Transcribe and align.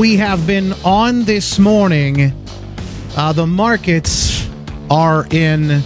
We 0.00 0.16
have 0.16 0.46
been 0.46 0.72
on 0.82 1.24
this 1.24 1.58
morning, 1.58 2.32
uh, 3.18 3.34
the 3.34 3.46
markets 3.46 4.48
are 4.88 5.26
in 5.30 5.82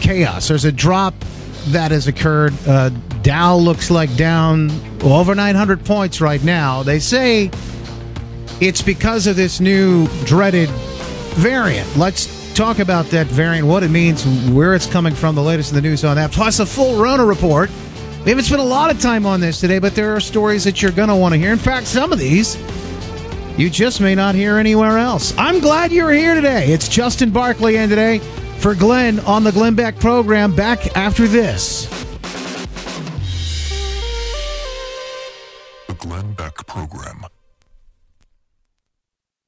chaos. 0.00 0.48
There's 0.48 0.64
a 0.64 0.72
drop 0.72 1.14
that 1.68 1.92
has 1.92 2.08
occurred. 2.08 2.52
Uh, 2.66 2.88
Dow 3.22 3.56
looks 3.56 3.92
like 3.92 4.12
down 4.16 4.72
over 5.04 5.36
900 5.36 5.84
points 5.84 6.20
right 6.20 6.42
now. 6.42 6.82
They 6.82 6.98
say 6.98 7.52
it's 8.60 8.82
because 8.82 9.28
of 9.28 9.36
this 9.36 9.60
new 9.60 10.08
dreaded 10.24 10.68
variant. 11.36 11.96
Let's 11.96 12.52
talk 12.54 12.80
about 12.80 13.06
that 13.10 13.28
variant, 13.28 13.68
what 13.68 13.84
it 13.84 13.92
means, 13.92 14.26
where 14.50 14.74
it's 14.74 14.88
coming 14.88 15.14
from, 15.14 15.36
the 15.36 15.42
latest 15.44 15.70
in 15.70 15.76
the 15.76 15.82
news 15.82 16.04
on 16.04 16.16
that, 16.16 16.32
plus 16.32 16.58
a 16.58 16.66
full 16.66 17.00
Rona 17.00 17.24
report. 17.24 17.70
We 18.24 18.32
haven't 18.32 18.46
spent 18.46 18.60
a 18.60 18.64
lot 18.64 18.90
of 18.90 19.00
time 19.00 19.26
on 19.26 19.40
this 19.40 19.60
today, 19.60 19.78
but 19.78 19.94
there 19.94 20.16
are 20.16 20.18
stories 20.18 20.64
that 20.64 20.82
you're 20.82 20.90
going 20.90 21.08
to 21.08 21.14
want 21.14 21.34
to 21.34 21.38
hear. 21.38 21.52
In 21.52 21.56
fact, 21.56 21.86
some 21.86 22.12
of 22.12 22.18
these 22.18 22.56
you 23.58 23.68
just 23.68 24.00
may 24.00 24.14
not 24.14 24.34
hear 24.34 24.56
anywhere 24.56 24.96
else. 24.98 25.34
I'm 25.36 25.60
glad 25.60 25.92
you're 25.92 26.12
here 26.12 26.34
today. 26.34 26.72
It's 26.72 26.88
Justin 26.88 27.30
Barclay, 27.30 27.76
and 27.76 27.90
today 27.90 28.20
for 28.58 28.74
Glenn 28.74 29.20
on 29.20 29.44
the 29.44 29.52
Glenn 29.52 29.74
Beck 29.74 29.98
program. 29.98 30.54
Back 30.54 30.96
after 30.96 31.26
this. 31.26 31.86
The 35.88 35.94
Glenn 35.94 36.32
Beck 36.34 36.66
Program. 36.66 37.24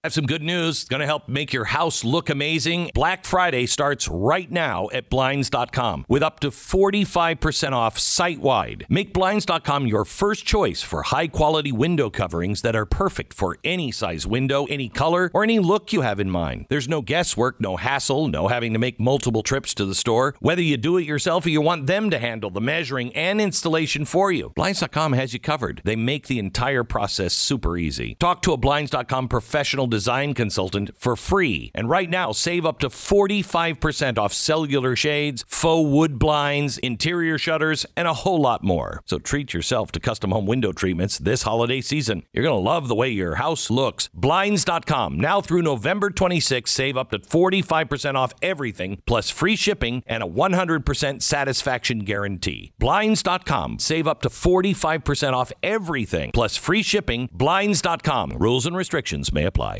I 0.03 0.07
have 0.07 0.15
some 0.15 0.25
good 0.25 0.41
news. 0.41 0.81
It's 0.81 0.89
Going 0.89 1.01
to 1.01 1.07
help 1.07 1.29
make 1.29 1.53
your 1.53 1.67
house 1.67 2.05
look 2.05 2.31
amazing. 2.31 2.91
Black 2.95 3.27
Friday 3.27 3.67
starts 3.67 4.09
right 4.09 4.51
now 4.51 4.89
at 4.95 5.11
Blinds.com 5.11 6.07
with 6.09 6.23
up 6.23 6.41
to 6.41 6.49
45% 6.49 7.73
off 7.73 7.99
site 7.99 8.39
wide. 8.41 8.87
Make 8.89 9.13
Blinds.com 9.13 9.87
your 9.87 10.07
first 10.07 10.47
choice 10.47 10.81
for 10.81 11.03
high 11.03 11.27
quality 11.27 11.71
window 11.71 12.09
coverings 12.09 12.63
that 12.63 12.75
are 12.75 12.87
perfect 12.87 13.35
for 13.35 13.59
any 13.63 13.93
size 13.93 14.27
window, 14.27 14.65
any 14.71 14.89
color, 14.89 15.31
or 15.35 15.45
any 15.45 15.59
look 15.59 15.93
you 15.93 16.01
have 16.01 16.19
in 16.19 16.31
mind. 16.31 16.65
There's 16.71 16.89
no 16.89 17.03
guesswork, 17.03 17.61
no 17.61 17.77
hassle, 17.77 18.27
no 18.29 18.49
having 18.49 18.73
to 18.73 18.79
make 18.79 18.99
multiple 19.01 19.43
trips 19.43 19.75
to 19.75 19.85
the 19.85 19.95
store. 19.95 20.35
Whether 20.41 20.63
you 20.63 20.79
do 20.79 20.97
it 20.97 21.05
yourself 21.05 21.45
or 21.45 21.51
you 21.51 21.61
want 21.61 21.87
them 21.87 22.09
to 22.09 22.19
handle 22.19 22.49
the 22.49 22.63
measuring 22.63 23.15
and 23.15 23.39
installation 23.39 24.07
for 24.07 24.33
you, 24.33 24.53
Blinds.com 24.57 25.13
has 25.13 25.35
you 25.35 25.41
covered. 25.41 25.83
They 25.85 25.95
make 25.95 26.27
the 26.27 26.39
entire 26.39 26.85
process 26.85 27.35
super 27.35 27.77
easy. 27.77 28.15
Talk 28.15 28.41
to 28.43 28.55
a 28.55 28.57
Blinds.com 28.57 29.29
professional 29.29 29.90
design 29.91 30.35
consultant 30.35 30.91
for 30.97 31.17
free. 31.17 31.71
And 31.75 31.91
right 31.91 32.09
now, 32.09 32.33
save 32.33 32.65
up 32.65 32.79
to 32.81 32.89
45% 32.89 34.19
off 34.19 34.33
cellular 34.33 34.97
shades, 34.97 35.45
faux 35.49 35.89
wood 35.91 36.19
blinds, 36.19 36.79
interior 36.79 37.37
shutters, 37.37 37.85
and 37.97 38.09
a 38.09 38.15
whole 38.15 38.41
lot 38.41 38.65
more. 38.65 39.03
So 39.05 39.19
treat 39.19 39.53
yourself 39.53 39.93
to 39.93 40.01
custom 40.01 40.31
home 40.31 40.47
window 40.47 40.73
treatments 40.73 41.19
this 41.19 41.43
holiday 41.43 41.81
season. 41.81 42.23
You're 42.33 42.45
going 42.45 42.55
to 42.55 42.71
love 42.71 42.89
the 42.89 42.95
way 42.95 43.11
your 43.11 43.35
house 43.35 43.71
looks. 43.71 44.09
Blinds.com. 44.15 45.19
Now 45.19 45.41
through 45.41 45.63
November 45.63 46.11
26, 46.11 46.71
save 46.71 46.97
up 46.97 47.11
to 47.11 47.19
45% 47.19 48.15
off 48.15 48.33
everything, 48.41 49.03
plus 49.07 49.31
free 49.31 49.57
shipping 49.57 50.03
and 50.07 50.23
a 50.23 50.27
100% 50.27 51.23
satisfaction 51.23 52.01
guarantee. 52.01 52.73
Blinds.com. 52.79 53.79
Save 53.79 54.07
up 54.07 54.23
to 54.23 54.29
45% 54.29 55.33
off 55.33 55.53
everything, 55.63 56.31
plus 56.33 56.57
free 56.57 56.83
shipping. 56.83 57.29
Blinds.com. 57.33 58.33
Rules 58.39 58.67
and 58.67 58.77
restrictions 58.77 59.33
may 59.33 59.45
apply. 59.45 59.80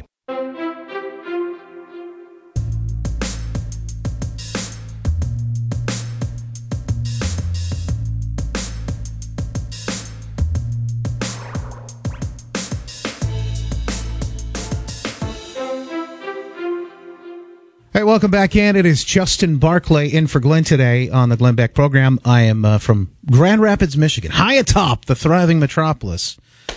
Hey, 17.93 18.05
welcome 18.05 18.31
back 18.31 18.55
in. 18.55 18.77
It 18.77 18.87
is 18.87 19.03
Justin 19.03 19.59
Barclay 19.59 20.09
in 20.11 20.29
for 20.29 20.39
Glenn 20.39 20.63
today 20.63 21.11
on 21.11 21.29
the 21.29 21.37
Glenn 21.37 21.57
Beck 21.57 21.75
program. 21.75 22.21
I 22.25 22.43
am 22.43 22.65
uh, 22.65 22.79
from 22.79 23.11
Grand 23.29 23.61
Rapids, 23.61 23.97
Michigan, 23.97 24.31
high 24.31 24.55
atop 24.55 25.07
the 25.07 25.17
thriving 25.17 25.59
metropolis. 25.59 26.39
Uh, 26.69 26.77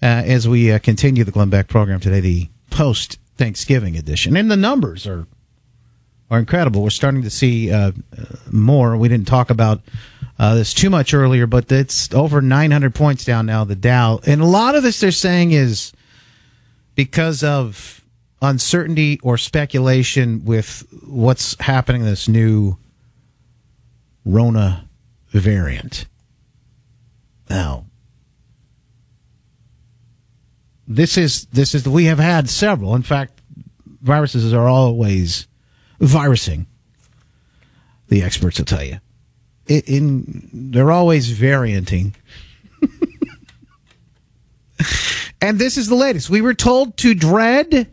as 0.00 0.48
we 0.48 0.72
uh, 0.72 0.78
continue 0.78 1.22
the 1.22 1.30
Glenn 1.30 1.50
Beck 1.50 1.68
program 1.68 2.00
today, 2.00 2.20
the 2.20 2.48
post 2.70 3.18
Thanksgiving 3.36 3.94
edition, 3.98 4.38
and 4.38 4.50
the 4.50 4.56
numbers 4.56 5.06
are 5.06 5.26
are 6.30 6.38
incredible. 6.38 6.82
We're 6.82 6.88
starting 6.88 7.20
to 7.24 7.30
see 7.30 7.70
uh, 7.70 7.92
more. 8.50 8.96
We 8.96 9.08
didn't 9.08 9.28
talk 9.28 9.50
about 9.50 9.82
uh, 10.38 10.54
this 10.54 10.72
too 10.72 10.88
much 10.88 11.12
earlier, 11.12 11.46
but 11.46 11.70
it's 11.70 12.10
over 12.14 12.40
900 12.40 12.94
points 12.94 13.26
down 13.26 13.44
now. 13.44 13.64
The 13.64 13.76
Dow, 13.76 14.20
and 14.26 14.40
a 14.40 14.46
lot 14.46 14.76
of 14.76 14.82
this 14.82 14.98
they're 14.98 15.10
saying 15.10 15.52
is 15.52 15.92
because 16.94 17.44
of 17.44 18.00
uncertainty 18.44 19.18
or 19.22 19.38
speculation 19.38 20.44
with 20.44 20.86
what's 21.06 21.58
happening 21.60 22.02
in 22.02 22.06
this 22.06 22.28
new 22.28 22.76
Rona 24.24 24.88
variant. 25.28 26.06
Now, 27.50 27.86
this 30.86 31.16
is 31.16 31.46
this 31.46 31.74
is 31.74 31.88
we 31.88 32.06
have 32.06 32.18
had 32.18 32.48
several. 32.48 32.94
In 32.94 33.02
fact, 33.02 33.40
viruses 34.02 34.52
are 34.52 34.68
always 34.68 35.46
virusing. 36.00 36.66
The 38.08 38.22
experts 38.22 38.58
will 38.58 38.66
tell 38.66 38.84
you. 38.84 38.98
In, 39.66 39.82
in 39.86 40.70
they're 40.72 40.92
always 40.92 41.32
varianting. 41.32 42.14
and 45.40 45.58
this 45.58 45.76
is 45.76 45.88
the 45.88 45.94
latest. 45.94 46.30
We 46.30 46.42
were 46.42 46.54
told 46.54 46.96
to 46.98 47.14
dread 47.14 47.90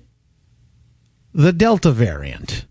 the 1.33 1.53
Delta 1.53 1.91
variant. 1.91 2.65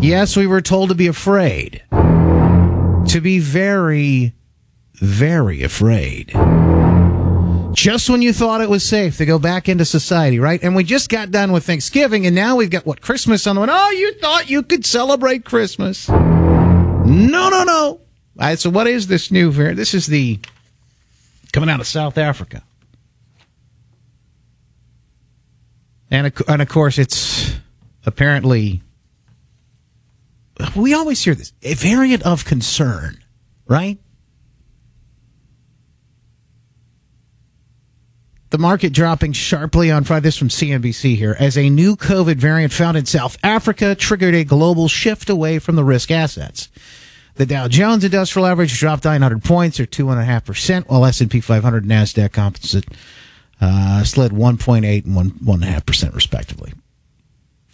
Yes, 0.00 0.36
we 0.36 0.46
were 0.46 0.60
told 0.60 0.88
to 0.88 0.94
be 0.94 1.06
afraid. 1.06 1.82
To 1.90 3.20
be 3.22 3.38
very, 3.38 4.34
very 4.94 5.62
afraid. 5.62 6.32
Just 7.74 8.10
when 8.10 8.20
you 8.20 8.32
thought 8.32 8.60
it 8.60 8.68
was 8.68 8.84
safe 8.84 9.16
to 9.16 9.26
go 9.26 9.38
back 9.38 9.68
into 9.68 9.84
society, 9.84 10.38
right? 10.38 10.62
And 10.62 10.74
we 10.74 10.84
just 10.84 11.08
got 11.08 11.30
done 11.30 11.52
with 11.52 11.64
Thanksgiving, 11.64 12.26
and 12.26 12.34
now 12.34 12.56
we've 12.56 12.70
got 12.70 12.84
what 12.84 13.00
Christmas 13.00 13.46
on 13.46 13.56
the 13.56 13.60
one. 13.60 13.70
Oh, 13.70 13.90
you 13.90 14.14
thought 14.14 14.50
you 14.50 14.62
could 14.62 14.84
celebrate 14.84 15.44
Christmas? 15.44 16.08
No, 16.08 17.48
no, 17.48 17.64
no. 17.64 17.84
All 17.84 18.00
right, 18.38 18.58
so 18.58 18.70
what 18.70 18.86
is 18.86 19.06
this 19.06 19.30
new 19.30 19.50
variant? 19.50 19.76
This 19.76 19.94
is 19.94 20.06
the 20.06 20.40
coming 21.52 21.70
out 21.70 21.80
of 21.80 21.86
South 21.86 22.18
Africa. 22.18 22.62
And 26.12 26.30
and 26.46 26.60
of 26.60 26.68
course, 26.68 26.98
it's 26.98 27.56
apparently 28.04 28.82
we 30.76 30.92
always 30.92 31.24
hear 31.24 31.34
this 31.34 31.54
a 31.62 31.72
variant 31.72 32.22
of 32.24 32.44
concern, 32.44 33.24
right? 33.66 33.98
The 38.50 38.58
market 38.58 38.92
dropping 38.92 39.32
sharply 39.32 39.90
on 39.90 40.04
Friday. 40.04 40.24
This 40.24 40.36
from 40.36 40.48
CNBC 40.48 41.16
here 41.16 41.34
as 41.40 41.56
a 41.56 41.70
new 41.70 41.96
COVID 41.96 42.36
variant 42.36 42.74
found 42.74 42.98
in 42.98 43.06
South 43.06 43.38
Africa 43.42 43.94
triggered 43.94 44.34
a 44.34 44.44
global 44.44 44.88
shift 44.88 45.30
away 45.30 45.58
from 45.58 45.76
the 45.76 45.84
risk 45.84 46.10
assets. 46.10 46.68
The 47.36 47.46
Dow 47.46 47.68
Jones 47.68 48.04
Industrial 48.04 48.44
Average 48.44 48.78
dropped 48.78 49.06
900 49.06 49.42
points, 49.42 49.80
or 49.80 49.86
two 49.86 50.10
and 50.10 50.20
a 50.20 50.24
half 50.24 50.44
percent, 50.44 50.90
while 50.90 51.06
S&P 51.06 51.40
500 51.40 51.86
Nasdaq 51.86 52.32
Composite 52.32 52.84
uh, 53.62 54.02
slid 54.02 54.32
1.8 54.32 55.04
and 55.04 55.14
1 55.14 55.30
1.5 55.30 55.86
percent 55.86 56.14
respectively. 56.14 56.72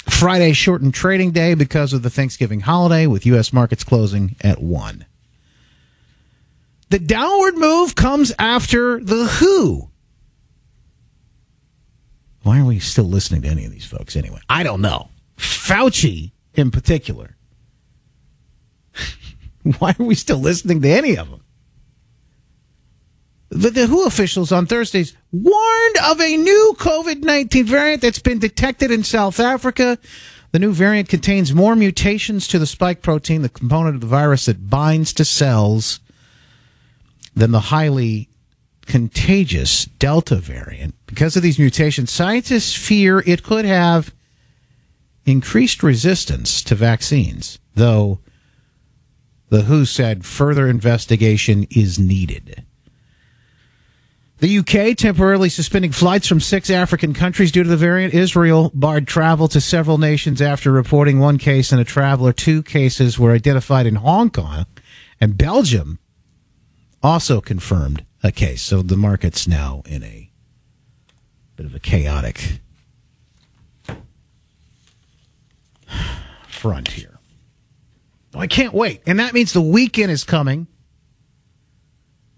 Friday 0.08 0.52
shortened 0.52 0.94
trading 0.94 1.32
day 1.32 1.55
because 1.55 1.93
of 1.93 2.02
the 2.02 2.11
Thanksgiving 2.11 2.61
holiday, 2.61 3.06
with 3.06 3.26
U.S. 3.26 3.52
markets 3.52 3.85
closing 3.85 4.37
at 4.40 4.61
one. 4.61 5.06
The 6.90 6.99
downward 6.99 7.56
move 7.56 7.94
comes 7.94 8.32
after 8.38 9.00
the 9.00 9.26
WHO. 9.26 9.90
Why 12.43 12.61
are 12.61 12.64
we 12.64 12.79
still 12.79 13.05
listening 13.05 13.43
to 13.43 13.49
any 13.49 13.67
of 13.67 13.73
these 13.73 13.85
folks 13.85 14.17
anyway? 14.17 14.40
I 14.49 14.62
don't 14.62 14.81
know. 14.81 15.11
Fauci, 15.37 16.32
in 16.55 16.70
particular. 16.70 17.37
Why 19.79 19.94
are 19.99 20.05
we 20.05 20.14
still 20.14 20.38
listening 20.38 20.81
to 20.82 20.88
any 20.88 21.17
of 21.17 21.31
them? 21.31 21.43
The, 23.50 23.70
the 23.70 23.86
WHO 23.86 24.04
officials 24.04 24.52
on 24.52 24.66
Thursdays 24.66 25.16
warned 25.32 25.96
of 26.04 26.20
a 26.20 26.36
new 26.36 26.74
COVID 26.78 27.22
19 27.22 27.66
variant 27.66 28.02
that's 28.02 28.18
been 28.18 28.38
detected 28.38 28.90
in 28.90 29.04
South 29.04 29.40
Africa. 29.40 29.98
The 30.52 30.58
new 30.58 30.72
variant 30.72 31.08
contains 31.08 31.54
more 31.54 31.76
mutations 31.76 32.48
to 32.48 32.58
the 32.58 32.66
spike 32.66 33.02
protein, 33.02 33.42
the 33.42 33.48
component 33.48 33.96
of 33.96 34.00
the 34.00 34.06
virus 34.06 34.46
that 34.46 34.70
binds 34.70 35.12
to 35.14 35.24
cells, 35.24 36.00
than 37.34 37.52
the 37.52 37.60
highly 37.60 38.28
contagious 38.86 39.84
Delta 39.84 40.36
variant. 40.36 40.94
Because 41.06 41.36
of 41.36 41.42
these 41.42 41.58
mutations, 41.58 42.10
scientists 42.10 42.74
fear 42.74 43.22
it 43.26 43.42
could 43.42 43.64
have 43.64 44.14
increased 45.26 45.82
resistance 45.82 46.62
to 46.62 46.74
vaccines, 46.74 47.58
though 47.74 48.20
the 49.50 49.62
WHO 49.62 49.84
said 49.84 50.24
further 50.24 50.66
investigation 50.66 51.66
is 51.70 51.98
needed. 51.98 52.64
The 54.40 54.58
UK 54.58 54.96
temporarily 54.96 55.49
suspending 55.49 55.90
flights 55.90 56.29
from 56.29 56.38
six 56.38 56.70
African 56.70 57.12
countries 57.12 57.50
due 57.50 57.64
to 57.64 57.69
the 57.69 57.76
variant. 57.76 58.14
Israel 58.14 58.70
barred 58.73 59.08
travel 59.08 59.49
to 59.49 59.61
several 59.61 59.99
nations 59.99 60.40
after 60.40 60.70
reporting 60.70 61.19
one 61.19 61.38
case 61.38 61.73
and 61.73 61.81
a 61.81 61.85
traveler. 61.85 62.32
Two 62.32 62.62
cases 62.62 63.19
were 63.19 63.32
identified 63.32 63.87
in 63.87 63.96
Hong 63.96 64.31
Kong, 64.31 64.67
and 65.20 65.37
Belgium 65.37 65.99
also 67.02 67.40
confirmed 67.40 68.05
a 68.23 68.31
case. 68.31 68.62
So 68.62 68.81
the 68.81 68.96
market's 68.96 69.49
now 69.49 69.82
in 69.87 70.05
a 70.05 70.31
bit 71.56 71.67
of 71.67 71.75
a 71.75 71.81
chaotic 71.81 72.61
front 76.46 76.88
here. 76.93 77.19
Oh, 78.35 78.38
I 78.38 78.46
can't 78.46 78.75
wait. 78.75 79.02
And 79.05 79.19
that 79.19 79.35
means 79.35 79.52
the 79.52 79.61
weekend 79.61 80.12
is 80.12 80.23
coming. 80.23 80.69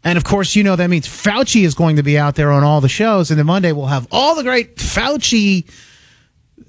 And 0.02 0.16
of 0.16 0.24
course, 0.24 0.56
you 0.56 0.64
know 0.64 0.76
that 0.76 0.88
means 0.88 1.06
Fauci 1.06 1.64
is 1.64 1.74
going 1.74 1.96
to 1.96 2.02
be 2.02 2.18
out 2.18 2.34
there 2.34 2.50
on 2.50 2.64
all 2.64 2.80
the 2.80 2.88
shows. 2.88 3.30
And 3.30 3.38
then 3.38 3.46
Monday 3.46 3.72
we'll 3.72 3.86
have 3.86 4.08
all 4.10 4.34
the 4.34 4.42
great 4.42 4.76
Fauci 4.76 5.68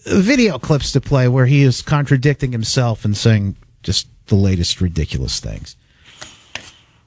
video 0.06 0.60
clips 0.60 0.92
to 0.94 1.02
play 1.02 1.28
where 1.28 1.46
he 1.46 1.62
is 1.62 1.82
contradicting 1.82 2.52
himself 2.52 3.06
and 3.06 3.16
saying 3.16 3.56
just 3.84 4.08
the 4.28 4.36
latest 4.36 4.82
ridiculous 4.82 5.40
things. 5.40 5.76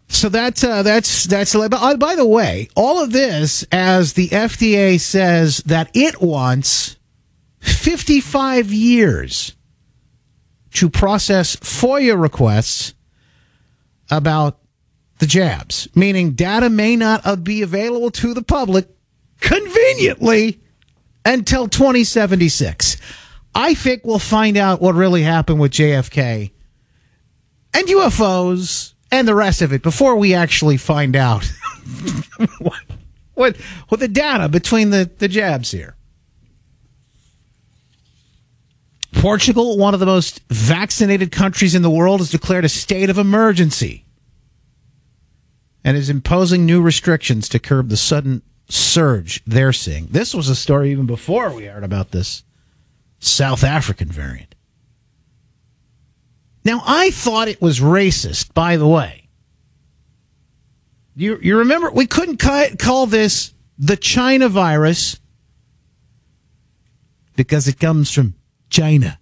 So 0.08 0.28
that's 0.28 0.62
uh, 0.62 0.82
that's 0.82 1.24
that's. 1.24 1.54
Uh, 1.54 1.96
by 1.96 2.14
the 2.14 2.26
way, 2.26 2.68
all 2.76 3.02
of 3.02 3.10
this 3.10 3.64
as 3.72 4.12
the 4.12 4.28
FDA 4.28 5.00
says 5.00 5.58
that 5.66 5.90
it 5.94 6.20
wants 6.20 6.96
55 7.60 8.72
years 8.72 9.56
to 10.74 10.90
process 10.90 11.56
FOIA 11.56 12.20
requests 12.20 12.94
about 14.10 14.58
the 15.18 15.26
jabs, 15.26 15.88
meaning 15.94 16.32
data 16.32 16.68
may 16.68 16.96
not 16.96 17.24
uh, 17.24 17.36
be 17.36 17.62
available 17.62 18.10
to 18.10 18.34
the 18.34 18.42
public 18.42 18.88
conveniently 19.40 20.60
until 21.24 21.68
2076. 21.68 22.96
I 23.54 23.74
think 23.74 24.04
we'll 24.04 24.18
find 24.18 24.56
out 24.56 24.80
what 24.80 24.94
really 24.94 25.22
happened 25.22 25.60
with 25.60 25.72
JFK 25.72 26.50
and 27.72 27.86
UFOs 27.86 28.94
and 29.12 29.28
the 29.28 29.34
rest 29.34 29.62
of 29.62 29.72
it 29.72 29.82
before 29.82 30.16
we 30.16 30.34
actually 30.34 30.76
find 30.76 31.14
out 31.14 31.44
what, 32.58 32.82
what, 33.34 33.56
what 33.88 34.00
the 34.00 34.08
data 34.08 34.48
between 34.48 34.90
the, 34.90 35.10
the 35.18 35.28
jabs 35.28 35.70
here. 35.70 35.96
Portugal, 39.12 39.78
one 39.78 39.94
of 39.94 40.00
the 40.00 40.06
most 40.06 40.40
vaccinated 40.50 41.30
countries 41.30 41.74
in 41.74 41.82
the 41.82 41.90
world, 41.90 42.20
has 42.20 42.30
declared 42.30 42.64
a 42.64 42.68
state 42.68 43.08
of 43.08 43.16
emergency 43.16 44.03
and 45.84 45.96
is 45.96 46.08
imposing 46.08 46.64
new 46.64 46.80
restrictions 46.80 47.48
to 47.50 47.58
curb 47.58 47.90
the 47.90 47.96
sudden 47.96 48.42
surge 48.68 49.42
they're 49.46 49.72
seeing. 49.72 50.06
This 50.06 50.34
was 50.34 50.48
a 50.48 50.56
story 50.56 50.90
even 50.90 51.06
before 51.06 51.52
we 51.52 51.66
heard 51.66 51.84
about 51.84 52.10
this 52.10 52.42
South 53.18 53.62
African 53.62 54.08
variant. 54.08 54.54
Now, 56.64 56.82
I 56.86 57.10
thought 57.10 57.48
it 57.48 57.60
was 57.60 57.80
racist, 57.80 58.54
by 58.54 58.78
the 58.78 58.88
way. 58.88 59.28
You, 61.14 61.38
you 61.42 61.58
remember, 61.58 61.90
we 61.90 62.06
couldn't 62.06 62.38
call 62.38 63.06
this 63.06 63.52
the 63.78 63.96
China 63.96 64.48
virus 64.48 65.20
because 67.36 67.68
it 67.68 67.78
comes 67.78 68.10
from 68.10 68.34
China. 68.70 69.18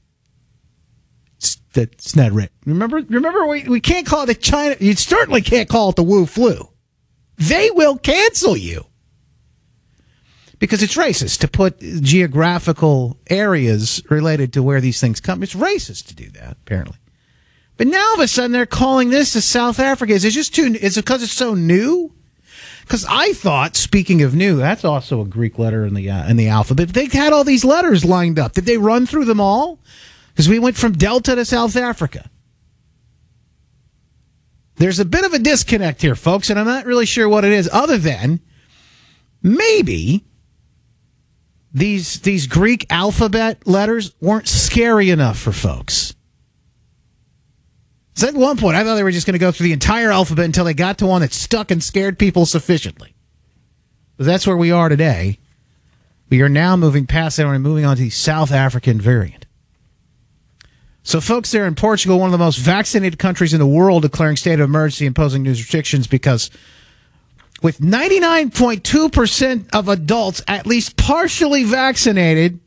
That's 1.73 2.15
not 2.15 2.33
right. 2.33 2.51
Remember, 2.67 2.99
remember, 3.09 3.47
we, 3.47 3.65
we 3.65 3.81
can't 3.81 4.07
call 4.07 4.25
it 4.25 4.27
the 4.27 4.35
China. 4.35 4.77
You 4.79 4.95
certainly 4.95 5.43
can't 5.43 5.69
call 5.69 5.91
it 5.91 5.97
the 5.97 6.03
Wu 6.03 6.27
flu. 6.27 6.69
They 7.39 7.71
will 7.71 7.97
cancel 7.99 8.57
you 8.57 8.87
because 10.59 10.83
it's 10.83 10.97
racist 10.97 11.41
to 11.41 11.49
put 11.49 11.81
geographical 11.81 13.17
areas 13.29 14.03
related 14.09 14.53
to 14.53 14.63
where 14.63 14.81
these 14.81 15.01
things 15.01 15.21
come. 15.21 15.43
It's 15.43 15.55
racist 15.55 16.07
to 16.09 16.15
do 16.15 16.29
that, 16.31 16.57
apparently. 16.63 16.99
But 17.77 17.89
now 17.89 18.07
all 18.11 18.15
of 18.15 18.21
a 18.21 18.29
sudden 18.29 18.53
they're 18.53 18.67
calling 18.67 19.11
this 19.11 19.33
to 19.33 19.41
South 19.41 19.81
Africa. 19.81 20.13
Is 20.13 20.25
it 20.25 20.31
just 20.31 20.55
too? 20.55 20.77
Is 20.81 20.97
it 20.97 21.05
because 21.05 21.23
it's 21.23 21.33
so 21.33 21.55
new? 21.55 22.13
Because 22.83 23.07
I 23.09 23.33
thought, 23.33 23.75
speaking 23.77 24.23
of 24.23 24.35
new, 24.35 24.59
that's 24.59 24.85
also 24.85 25.21
a 25.21 25.25
Greek 25.25 25.59
letter 25.59 25.85
in 25.85 25.95
the 25.95 26.11
uh, 26.11 26.29
in 26.29 26.37
the 26.37 26.49
alphabet. 26.49 26.91
They 26.91 27.07
had 27.07 27.33
all 27.33 27.45
these 27.45 27.65
letters 27.65 28.05
lined 28.05 28.39
up. 28.39 28.53
Did 28.53 28.67
they 28.67 28.77
run 28.77 29.07
through 29.07 29.25
them 29.25 29.41
all? 29.41 29.81
Because 30.33 30.49
we 30.49 30.59
went 30.59 30.77
from 30.77 30.93
Delta 30.93 31.35
to 31.35 31.45
South 31.45 31.77
Africa. 31.77 32.31
There's 34.77 34.99
a 34.99 35.05
bit 35.05 35.25
of 35.25 35.33
a 35.33 35.39
disconnect 35.39 36.03
here, 36.03 36.17
folks, 36.17 36.51
and 36.51 36.59
I'm 36.59 36.67
not 36.67 36.87
really 36.87 37.07
sure 37.07 37.29
what 37.29 37.45
it 37.45 37.53
is, 37.53 37.69
other 37.73 37.99
than 37.99 38.41
maybe 39.43 40.25
these 41.73 42.21
these 42.21 42.47
Greek 42.47 42.87
alphabet 42.91 43.67
letters 43.67 44.13
weren't 44.21 44.49
scary 44.49 45.11
enough 45.11 45.39
for 45.39 45.53
folks. 45.53 46.15
So 48.15 48.29
at 48.29 48.35
one 48.35 48.59
point, 48.59 48.77
I 48.77 48.85
thought 48.85 48.97
they 48.97 49.03
were 49.03 49.11
just 49.11 49.27
going 49.27 49.35
to 49.35 49.39
go 49.39 49.53
through 49.53 49.65
the 49.65 49.73
entire 49.73 50.11
alphabet 50.11 50.45
until 50.45 50.65
they 50.65 50.75
got 50.75 50.99
to 50.99 51.07
one 51.07 51.23
that 51.23 51.33
stuck 51.33 51.71
and 51.71 51.83
scared 51.83 52.19
people 52.19 52.45
sufficiently. 52.45 53.15
But 54.17 54.27
that's 54.27 54.47
where 54.47 54.57
we 54.57 54.71
are 54.71 54.89
today. 54.89 55.39
We 56.29 56.43
are 56.43 56.49
now 56.49 56.77
moving 56.77 57.07
past 57.07 57.37
that 57.39 57.47
and 57.47 57.63
moving 57.63 57.85
on 57.85 57.97
to 57.97 58.03
the 58.03 58.11
South 58.11 58.53
African 58.53 59.01
variant. 59.01 59.42
So, 61.05 61.21
folks 61.21 61.51
there 61.51 61.67
in 61.67 61.75
Portugal, 61.75 62.21
one 62.21 62.29
of 62.29 62.33
the 62.33 62.39
most 62.39 62.59
vaccinated 62.59 63.19
countries 63.19 63.53
in 63.53 63.59
the 63.59 63.67
world, 63.67 64.03
declaring 64.03 64.37
state 64.37 64.55
of 64.55 64.61
emergency, 64.61 65.07
imposing 65.07 65.43
new 65.43 65.51
restrictions 65.51 66.07
because 66.07 66.49
with 67.61 67.79
99.2% 67.79 69.69
of 69.73 69.89
adults 69.89 70.43
at 70.47 70.67
least 70.67 70.97
partially 70.97 71.65
vaccinated, 71.65 72.61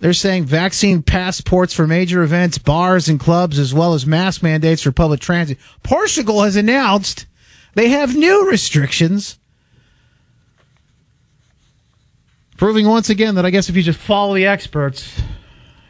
they're 0.00 0.12
saying 0.12 0.44
vaccine 0.44 1.02
passports 1.02 1.74
for 1.74 1.86
major 1.86 2.22
events, 2.22 2.56
bars, 2.58 3.08
and 3.08 3.18
clubs, 3.18 3.58
as 3.58 3.74
well 3.74 3.94
as 3.94 4.06
mask 4.06 4.42
mandates 4.42 4.82
for 4.82 4.92
public 4.92 5.20
transit. 5.20 5.58
Portugal 5.82 6.42
has 6.42 6.54
announced 6.54 7.26
they 7.74 7.88
have 7.88 8.16
new 8.16 8.48
restrictions, 8.48 9.38
proving 12.56 12.86
once 12.86 13.10
again 13.10 13.34
that 13.34 13.44
I 13.44 13.50
guess 13.50 13.68
if 13.68 13.76
you 13.76 13.82
just 13.82 13.98
follow 13.98 14.34
the 14.34 14.46
experts, 14.46 15.20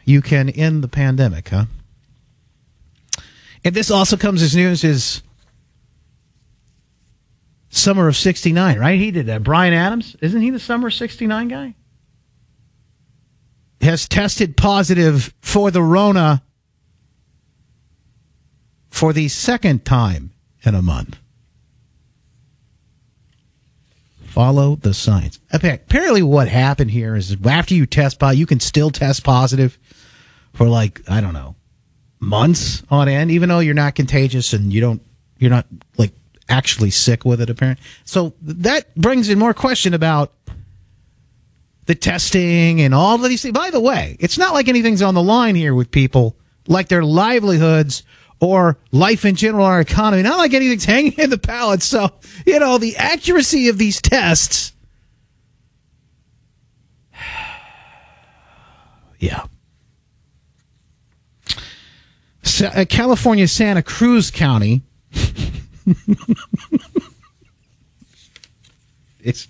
you 0.09 0.21
can 0.21 0.49
end 0.49 0.83
the 0.83 0.87
pandemic, 0.87 1.49
huh? 1.49 1.65
And 3.63 3.75
this 3.75 3.91
also 3.91 4.17
comes 4.17 4.41
as 4.41 4.55
news 4.55 4.83
is 4.83 5.21
summer 7.69 8.07
of 8.07 8.15
69, 8.15 8.79
right? 8.79 8.99
He 8.99 9.11
did 9.11 9.27
that. 9.27 9.43
Bryan 9.43 9.73
Adams, 9.73 10.15
isn't 10.21 10.41
he 10.41 10.49
the 10.49 10.59
summer 10.59 10.87
of 10.87 10.93
69 10.93 11.47
guy? 11.47 11.75
has 13.81 14.07
tested 14.07 14.57
positive 14.57 15.33
for 15.41 15.71
the 15.71 15.81
Rona 15.81 16.43
for 18.89 19.13
the 19.13 19.27
second 19.27 19.85
time 19.85 20.31
in 20.63 20.75
a 20.75 20.81
month. 20.81 21.17
Follow 24.25 24.75
the 24.75 24.93
science. 24.93 25.39
Apparently, 25.51 26.21
what 26.21 26.47
happened 26.47 26.91
here 26.91 27.15
is 27.15 27.35
after 27.45 27.73
you 27.73 27.85
test 27.85 28.19
positive, 28.19 28.39
you 28.39 28.45
can 28.45 28.59
still 28.59 28.91
test 28.91 29.23
positive 29.23 29.79
for 30.59 30.67
like 30.67 31.01
I 31.09 31.21
don't 31.21 31.33
know 31.33 31.55
months 32.19 32.83
on 32.89 33.07
end, 33.07 33.31
even 33.31 33.47
though 33.47 33.59
you're 33.59 33.73
not 33.73 33.95
contagious 33.95 34.51
and 34.51 34.73
you 34.73 34.81
don't 34.81 35.01
you're 35.37 35.49
not 35.49 35.65
like 35.97 36.11
actually 36.49 36.89
sick 36.89 37.23
with 37.23 37.39
it. 37.39 37.49
Apparently, 37.49 37.81
so 38.03 38.33
that 38.41 38.93
brings 38.93 39.29
in 39.29 39.39
more 39.39 39.53
question 39.53 39.93
about 39.93 40.33
the 41.85 41.95
testing 41.95 42.81
and 42.81 42.93
all 42.93 43.15
of 43.15 43.29
these 43.29 43.41
things. 43.41 43.53
By 43.53 43.69
the 43.69 43.79
way, 43.79 44.17
it's 44.19 44.37
not 44.37 44.53
like 44.53 44.67
anything's 44.67 45.01
on 45.01 45.13
the 45.13 45.23
line 45.23 45.55
here 45.55 45.73
with 45.73 45.91
people, 45.91 46.35
like 46.67 46.89
their 46.89 47.05
livelihoods 47.05 48.03
or 48.41 48.77
life 48.91 49.23
in 49.23 49.35
general, 49.35 49.65
our 49.65 49.79
economy. 49.79 50.23
Not 50.23 50.39
like 50.39 50.53
anything's 50.53 50.85
hanging 50.85 51.13
in 51.13 51.29
the 51.29 51.37
balance. 51.37 51.85
So, 51.85 52.09
you 52.45 52.59
know, 52.59 52.77
the 52.77 52.97
accuracy 52.97 53.69
of 53.69 53.77
these 53.77 54.01
tests. 54.01 54.73
yeah. 59.19 59.45
Uh, 62.61 62.85
California, 62.89 63.47
Santa 63.47 63.81
Cruz 63.83 64.31
County. 64.31 64.81
It's 69.21 69.47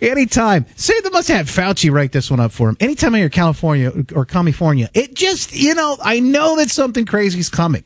anytime. 0.00 0.66
Say 0.76 1.00
they 1.00 1.10
must 1.10 1.28
have 1.28 1.46
Fauci 1.46 1.90
write 1.90 2.12
this 2.12 2.30
one 2.30 2.38
up 2.38 2.52
for 2.52 2.68
him. 2.68 2.76
Anytime 2.80 3.14
I 3.14 3.18
hear 3.18 3.28
California 3.30 3.92
or 4.14 4.24
California, 4.26 4.90
it 4.94 5.14
just 5.14 5.54
you 5.54 5.74
know 5.74 5.96
I 6.02 6.20
know 6.20 6.56
that 6.56 6.70
something 6.70 7.06
crazy 7.06 7.40
is 7.40 7.48
coming. 7.48 7.84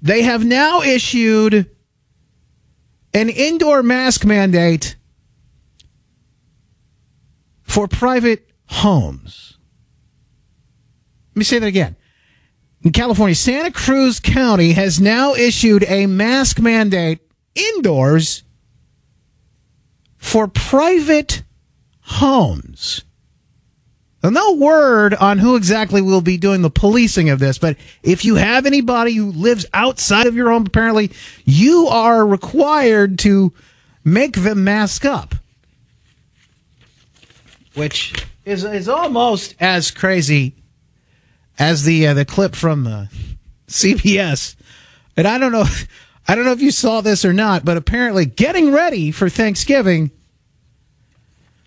They 0.00 0.22
have 0.22 0.44
now 0.44 0.82
issued 0.82 1.68
an 3.12 3.28
indoor 3.30 3.82
mask 3.82 4.24
mandate 4.24 4.96
for 7.62 7.88
private 7.88 8.48
homes. 8.66 9.58
Let 11.34 11.38
me 11.38 11.44
say 11.44 11.58
that 11.58 11.66
again. 11.66 11.96
In 12.84 12.92
California, 12.92 13.34
Santa 13.34 13.70
Cruz 13.72 14.20
County 14.20 14.72
has 14.72 15.00
now 15.00 15.32
issued 15.32 15.84
a 15.84 16.06
mask 16.06 16.60
mandate 16.60 17.18
indoors 17.54 18.42
for 20.18 20.46
private 20.46 21.42
homes. 22.00 23.02
No 24.22 24.54
word 24.54 25.14
on 25.14 25.38
who 25.38 25.56
exactly 25.56 26.02
will 26.02 26.20
be 26.20 26.36
doing 26.36 26.60
the 26.60 26.70
policing 26.70 27.30
of 27.30 27.38
this, 27.38 27.58
but 27.58 27.76
if 28.02 28.24
you 28.24 28.36
have 28.36 28.66
anybody 28.66 29.14
who 29.14 29.32
lives 29.32 29.64
outside 29.72 30.26
of 30.26 30.34
your 30.34 30.50
home, 30.50 30.66
apparently 30.66 31.10
you 31.44 31.86
are 31.88 32.26
required 32.26 33.18
to 33.20 33.52
make 34.02 34.36
them 34.36 34.64
mask 34.64 35.06
up. 35.06 35.34
Which 37.74 38.26
is, 38.44 38.64
is 38.64 38.88
almost 38.88 39.54
as 39.58 39.90
crazy 39.90 40.54
as 41.58 41.84
the 41.84 42.06
uh, 42.08 42.14
the 42.14 42.24
clip 42.24 42.54
from 42.54 42.86
uh, 42.86 43.06
CBS. 43.68 44.56
And 45.16 45.26
I 45.26 45.38
don't 45.38 45.52
know 45.52 45.64
I 46.28 46.34
don't 46.34 46.44
know 46.44 46.52
if 46.52 46.62
you 46.62 46.70
saw 46.70 47.00
this 47.00 47.24
or 47.24 47.32
not, 47.32 47.64
but 47.64 47.76
apparently 47.76 48.26
getting 48.26 48.72
ready 48.72 49.10
for 49.10 49.28
Thanksgiving 49.28 50.10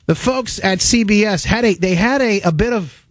the 0.08 0.16
folks 0.16 0.64
at 0.64 0.80
CBS 0.80 1.46
had 1.46 1.66
a 1.66 1.76
they 1.76 1.94
had 1.94 2.22
a, 2.22 2.42
a 2.42 2.52
bit 2.52 2.74
of 2.74 3.06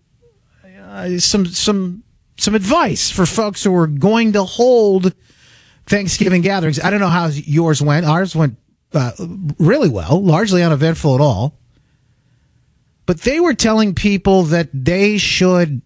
uh, 0.83 1.19
some 1.19 1.47
some 1.47 2.03
some 2.39 2.55
advice 2.55 3.11
for 3.11 3.27
folks 3.27 3.63
who 3.63 3.71
were 3.71 3.87
going 3.87 4.33
to 4.33 4.43
hold 4.43 5.15
Thanksgiving 5.87 6.43
gatherings. 6.43 6.81
I 6.81 6.91
don't 6.91 7.01
know 7.01 7.09
how 7.09 7.27
yours 7.29 7.81
went. 7.81 8.07
Ours 8.07 8.35
went 8.35 8.57
uh, 8.93 9.13
really 9.59 9.89
well, 9.89 10.23
largely 10.23 10.63
uneventful 10.63 11.15
at 11.15 11.21
all. 11.21 11.55
But 13.05 13.21
they 13.21 13.39
were 13.39 13.55
telling 13.55 13.95
people 13.95 14.45
that 14.45 14.69
they 14.73 15.17
should 15.19 15.83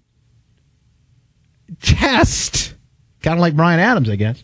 test, 1.80 2.74
kind 3.22 3.38
of 3.38 3.40
like 3.40 3.54
Bryan 3.54 3.80
Adams, 3.80 4.10
I 4.10 4.16
guess, 4.16 4.42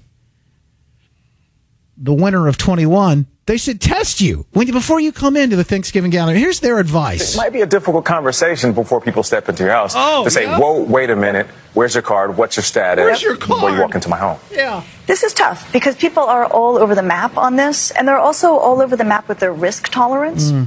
the 1.97 2.15
winner 2.15 2.49
of 2.49 2.59
21 2.59 3.27
they 3.47 3.57
should 3.57 3.81
test 3.81 4.21
you 4.21 4.45
when 4.53 4.69
before 4.73 4.99
you 4.99 5.13
come 5.13 5.37
into 5.37 5.55
the 5.55 5.63
Thanksgiving 5.63 6.11
gathering. 6.11 6.37
Here's 6.37 6.59
their 6.59 6.81
advice. 6.81 7.35
It 7.35 7.39
might 7.39 7.53
be 7.53 7.61
a 7.61 7.67
difficult 7.67 8.05
conversation 8.05 8.73
before 8.73 9.01
people 9.01 9.23
step 9.23 9.49
into 9.49 9.63
your 9.63 9.73
house 9.73 9.95
oh, 9.97 10.25
to 10.25 10.31
say, 10.31 10.45
yeah? 10.45 10.59
"Whoa, 10.59 10.83
wait 10.83 11.11
a 11.11 11.17
minute. 11.17 11.47
Where's 11.73 11.95
your 11.95 12.03
card? 12.03 12.37
What's 12.37 12.57
your 12.57 12.65
status? 12.65 13.05
Where's 13.05 13.23
your 13.23 13.37
card? 13.37 13.49
Before 13.49 13.71
you 13.71 13.81
walk 13.81 13.95
into 13.95 14.09
my 14.09 14.17
home." 14.17 14.41
Yeah. 14.51 14.83
This 15.07 15.23
is 15.23 15.33
tough 15.33 15.73
because 15.73 15.95
people 15.95 16.25
are 16.25 16.47
all 16.47 16.77
over 16.77 16.97
the 16.97 17.05
map 17.05 17.37
on 17.37 17.55
this, 17.55 17.93
and 17.93 18.09
they're 18.09 18.19
also 18.19 18.57
all 18.57 18.83
over 18.83 18.97
the 18.97 19.05
map 19.05 19.29
with 19.29 19.39
their 19.39 19.53
risk 19.53 19.91
tolerance. 19.91 20.51
Mm. 20.51 20.67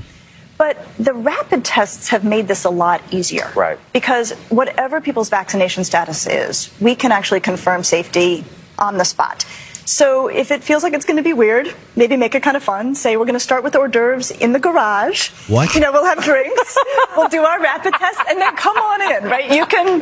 But 0.59 0.77
the 0.97 1.13
rapid 1.13 1.63
tests 1.63 2.09
have 2.09 2.25
made 2.25 2.49
this 2.49 2.65
a 2.65 2.69
lot 2.69 3.01
easier. 3.11 3.49
Right. 3.55 3.79
Because 3.93 4.33
whatever 4.49 4.99
people's 4.99 5.29
vaccination 5.29 5.85
status 5.85 6.27
is, 6.27 6.69
we 6.81 6.95
can 6.95 7.13
actually 7.13 7.39
confirm 7.39 7.81
safety 7.81 8.43
on 8.77 8.97
the 8.97 9.05
spot. 9.05 9.45
So 9.85 10.27
if 10.27 10.51
it 10.51 10.61
feels 10.61 10.83
like 10.83 10.93
it's 10.93 11.05
going 11.05 11.17
to 11.17 11.23
be 11.23 11.31
weird, 11.33 11.73
maybe 11.95 12.17
make 12.17 12.35
it 12.35 12.43
kind 12.43 12.57
of 12.57 12.61
fun. 12.61 12.93
Say 12.93 13.15
we're 13.15 13.25
going 13.25 13.33
to 13.33 13.39
start 13.39 13.63
with 13.63 13.73
hors 13.73 13.87
d'oeuvres 13.87 14.31
in 14.31 14.51
the 14.51 14.59
garage. 14.59 15.29
What? 15.47 15.73
You 15.73 15.79
know, 15.79 15.91
we'll 15.91 16.05
have 16.05 16.23
drinks. 16.23 16.77
we'll 17.17 17.29
do 17.29 17.41
our 17.41 17.59
rapid 17.59 17.93
test, 17.93 18.19
and 18.29 18.39
then 18.39 18.55
come 18.55 18.77
on 18.77 19.01
in, 19.13 19.29
right? 19.31 19.49
You 19.51 19.65
can 19.65 19.99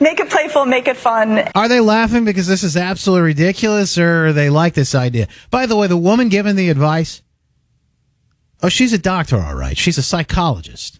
make 0.00 0.18
it 0.18 0.28
playful, 0.28 0.64
make 0.64 0.88
it 0.88 0.96
fun. 0.96 1.38
Are 1.54 1.68
they 1.68 1.78
laughing 1.78 2.24
because 2.24 2.48
this 2.48 2.64
is 2.64 2.76
absolutely 2.76 3.26
ridiculous, 3.26 3.96
or 3.96 4.32
they 4.32 4.50
like 4.50 4.74
this 4.74 4.94
idea? 4.94 5.28
By 5.50 5.66
the 5.66 5.76
way, 5.76 5.86
the 5.86 5.96
woman 5.96 6.30
giving 6.30 6.56
the 6.56 6.70
advice. 6.70 7.22
Oh, 8.62 8.68
she's 8.68 8.92
a 8.92 8.98
doctor, 8.98 9.36
all 9.40 9.54
right. 9.54 9.76
She's 9.76 9.98
a 9.98 10.02
psychologist. 10.02 10.98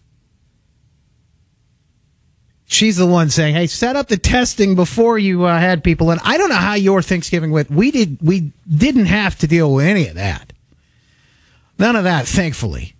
She's 2.71 2.97
the 2.97 3.07
one 3.07 3.31
saying, 3.31 3.55
"Hey, 3.55 3.65
set 3.65 3.95
up 3.95 4.09
the 4.09 4.17
testing 4.17 4.75
before 4.75 5.17
you 5.17 5.45
uh, 5.45 5.59
had 5.59 5.83
people." 5.83 6.11
And 6.11 6.21
I 6.23 6.37
don't 6.37 6.49
know 6.49 6.55
how 6.55 6.75
your 6.75 7.01
Thanksgiving 7.01 7.49
went. 7.49 7.71
We 7.71 7.89
did. 7.89 8.19
We 8.21 8.53
didn't 8.67 9.07
have 9.07 9.35
to 9.39 9.47
deal 9.47 9.73
with 9.73 9.87
any 9.87 10.07
of 10.07 10.13
that. 10.15 10.53
None 11.79 11.95
of 11.95 12.03
that, 12.03 12.27
thankfully. 12.27 12.93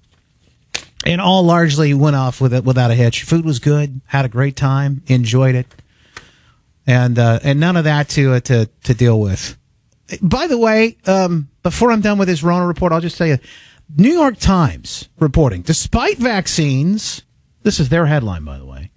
And 1.05 1.21
all 1.21 1.43
largely 1.43 1.93
went 1.93 2.15
off 2.15 2.41
with 2.41 2.51
it 2.51 2.63
without 2.63 2.89
a 2.89 2.95
hitch. 2.95 3.21
Food 3.23 3.45
was 3.45 3.59
good. 3.59 4.01
Had 4.07 4.25
a 4.25 4.29
great 4.29 4.55
time. 4.55 5.03
Enjoyed 5.05 5.53
it. 5.53 5.67
And 6.87 7.19
uh, 7.19 7.39
and 7.43 7.59
none 7.59 7.77
of 7.77 7.83
that 7.83 8.09
to 8.09 8.33
uh, 8.33 8.39
to 8.41 8.65
to 8.85 8.93
deal 8.95 9.21
with. 9.21 9.55
By 10.19 10.47
the 10.47 10.57
way, 10.57 10.97
um, 11.05 11.47
before 11.61 11.91
I'm 11.91 12.01
done 12.01 12.17
with 12.17 12.27
this 12.27 12.41
Rona 12.41 12.65
report, 12.65 12.91
I'll 12.91 13.01
just 13.01 13.17
tell 13.17 13.27
you, 13.27 13.37
New 13.95 14.11
York 14.11 14.37
Times 14.37 15.09
reporting, 15.19 15.61
despite 15.61 16.17
vaccines, 16.17 17.23
this 17.63 17.79
is 17.79 17.89
their 17.89 18.05
headline, 18.05 18.43
by 18.43 18.57
the 18.57 18.65
way 18.65 18.91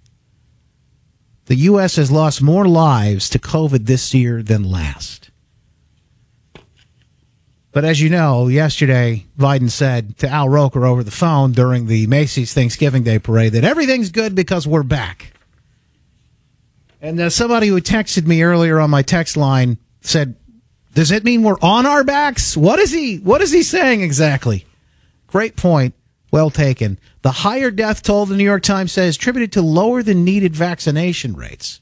the 1.45 1.55
U.S. 1.55 1.97
has 1.97 2.11
lost 2.11 2.41
more 2.41 2.67
lives 2.67 3.29
to 3.29 3.39
COVID 3.39 3.85
this 3.85 4.13
year 4.13 4.41
than 4.41 4.63
last. 4.63 5.29
But 7.71 7.85
as 7.85 7.99
you 7.99 8.09
know, 8.09 8.47
yesterday, 8.47 9.25
Biden 9.37 9.69
said 9.69 10.17
to 10.19 10.29
Al 10.29 10.47
Roker 10.47 10.85
over 10.85 11.03
the 11.03 11.11
phone 11.11 11.53
during 11.53 11.87
the 11.87 12.05
Macy's 12.07 12.53
Thanksgiving 12.53 13.03
Day 13.03 13.17
parade 13.17 13.53
that 13.53 13.63
everything's 13.63 14.11
good 14.11 14.35
because 14.35 14.67
we're 14.67 14.83
back. 14.83 15.33
And 17.01 17.19
uh, 17.19 17.29
somebody 17.29 17.67
who 17.67 17.81
texted 17.81 18.27
me 18.27 18.43
earlier 18.43 18.79
on 18.79 18.89
my 18.89 19.01
text 19.01 19.35
line 19.35 19.77
said, 20.01 20.35
"Does 20.93 21.11
it 21.11 21.23
mean 21.23 21.43
we're 21.43 21.59
on 21.61 21.85
our 21.85 22.03
backs? 22.03 22.55
What 22.55 22.79
is 22.79 22.91
he? 22.91 23.17
What 23.17 23.41
is 23.41 23.51
he 23.51 23.63
saying 23.63 24.01
exactly?" 24.01 24.65
Great 25.33 25.55
point. 25.55 25.95
Well 26.31 26.51
taken. 26.51 26.99
The 27.23 27.31
higher 27.31 27.71
death 27.71 28.03
toll, 28.03 28.27
the 28.27 28.37
New 28.37 28.43
York 28.43 28.61
Times 28.61 28.91
says, 28.91 29.15
attributed 29.15 29.51
to 29.53 29.63
lower 29.63 30.03
than 30.03 30.23
needed 30.23 30.55
vaccination 30.55 31.33
rates 31.33 31.81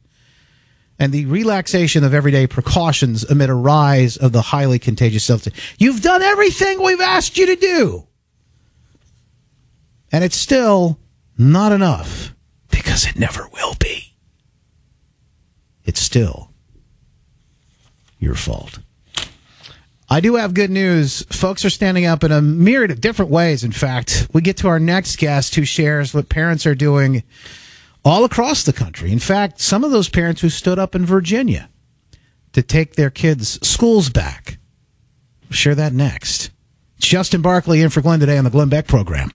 and 0.98 1.12
the 1.12 1.26
relaxation 1.26 2.06
of 2.06 2.14
everyday 2.14 2.48
precautions 2.48 3.26
amid 3.30 3.50
a 3.50 3.54
rise 3.54 4.16
of 4.16 4.32
the 4.32 4.42
highly 4.42 4.80
contagious 4.80 5.26
substance. 5.26 5.58
You've 5.78 6.02
done 6.02 6.22
everything 6.22 6.82
we've 6.82 7.02
asked 7.02 7.38
you 7.38 7.46
to 7.48 7.58
do. 7.58 8.08
And 10.14 10.24
it's 10.24 10.38
still 10.38 10.98
not 11.38 11.74
enough 11.74 12.34
because 12.70 13.06
it 13.06 13.20
never 13.20 13.50
will 13.52 13.76
be. 13.80 14.16
It's 15.84 16.00
still 16.00 16.54
your 18.18 18.36
fault. 18.36 18.80
I 20.12 20.20
do 20.20 20.36
have 20.36 20.54
good 20.54 20.70
news. 20.70 21.22
Folks 21.30 21.64
are 21.64 21.70
standing 21.70 22.06
up 22.06 22.22
in 22.26 22.34
a 22.34 22.42
myriad 22.42 22.92
of 22.92 23.00
different 23.00 23.32
ways. 23.32 23.64
In 23.64 23.72
fact, 23.72 24.28
we 24.34 24.42
get 24.42 24.58
to 24.58 24.68
our 24.68 24.78
next 24.78 25.18
guest 25.18 25.56
who 25.56 25.64
shares 25.64 26.14
what 26.14 26.28
parents 26.28 26.66
are 26.66 26.76
doing 26.76 27.24
all 28.04 28.26
across 28.26 28.64
the 28.64 28.74
country. 28.74 29.14
In 29.14 29.20
fact, 29.20 29.62
some 29.62 29.86
of 29.86 29.92
those 29.92 30.10
parents 30.10 30.42
who 30.42 30.50
stood 30.50 30.78
up 30.78 30.96
in 30.96 31.06
Virginia 31.06 31.70
to 32.52 32.62
take 32.62 32.96
their 32.96 33.10
kids' 33.10 33.66
schools 33.66 34.10
back. 34.10 34.58
We'll 35.44 35.54
share 35.54 35.76
that 35.76 35.94
next. 35.94 36.52
Justin 37.00 37.42
Barclay 37.42 37.80
in 37.80 37.90
for 37.90 38.02
Glenn 38.02 38.20
today 38.20 38.38
on 38.38 38.44
the 38.44 38.50
Glenn 38.50 38.68
Beck 38.68 38.88
program. 38.88 39.32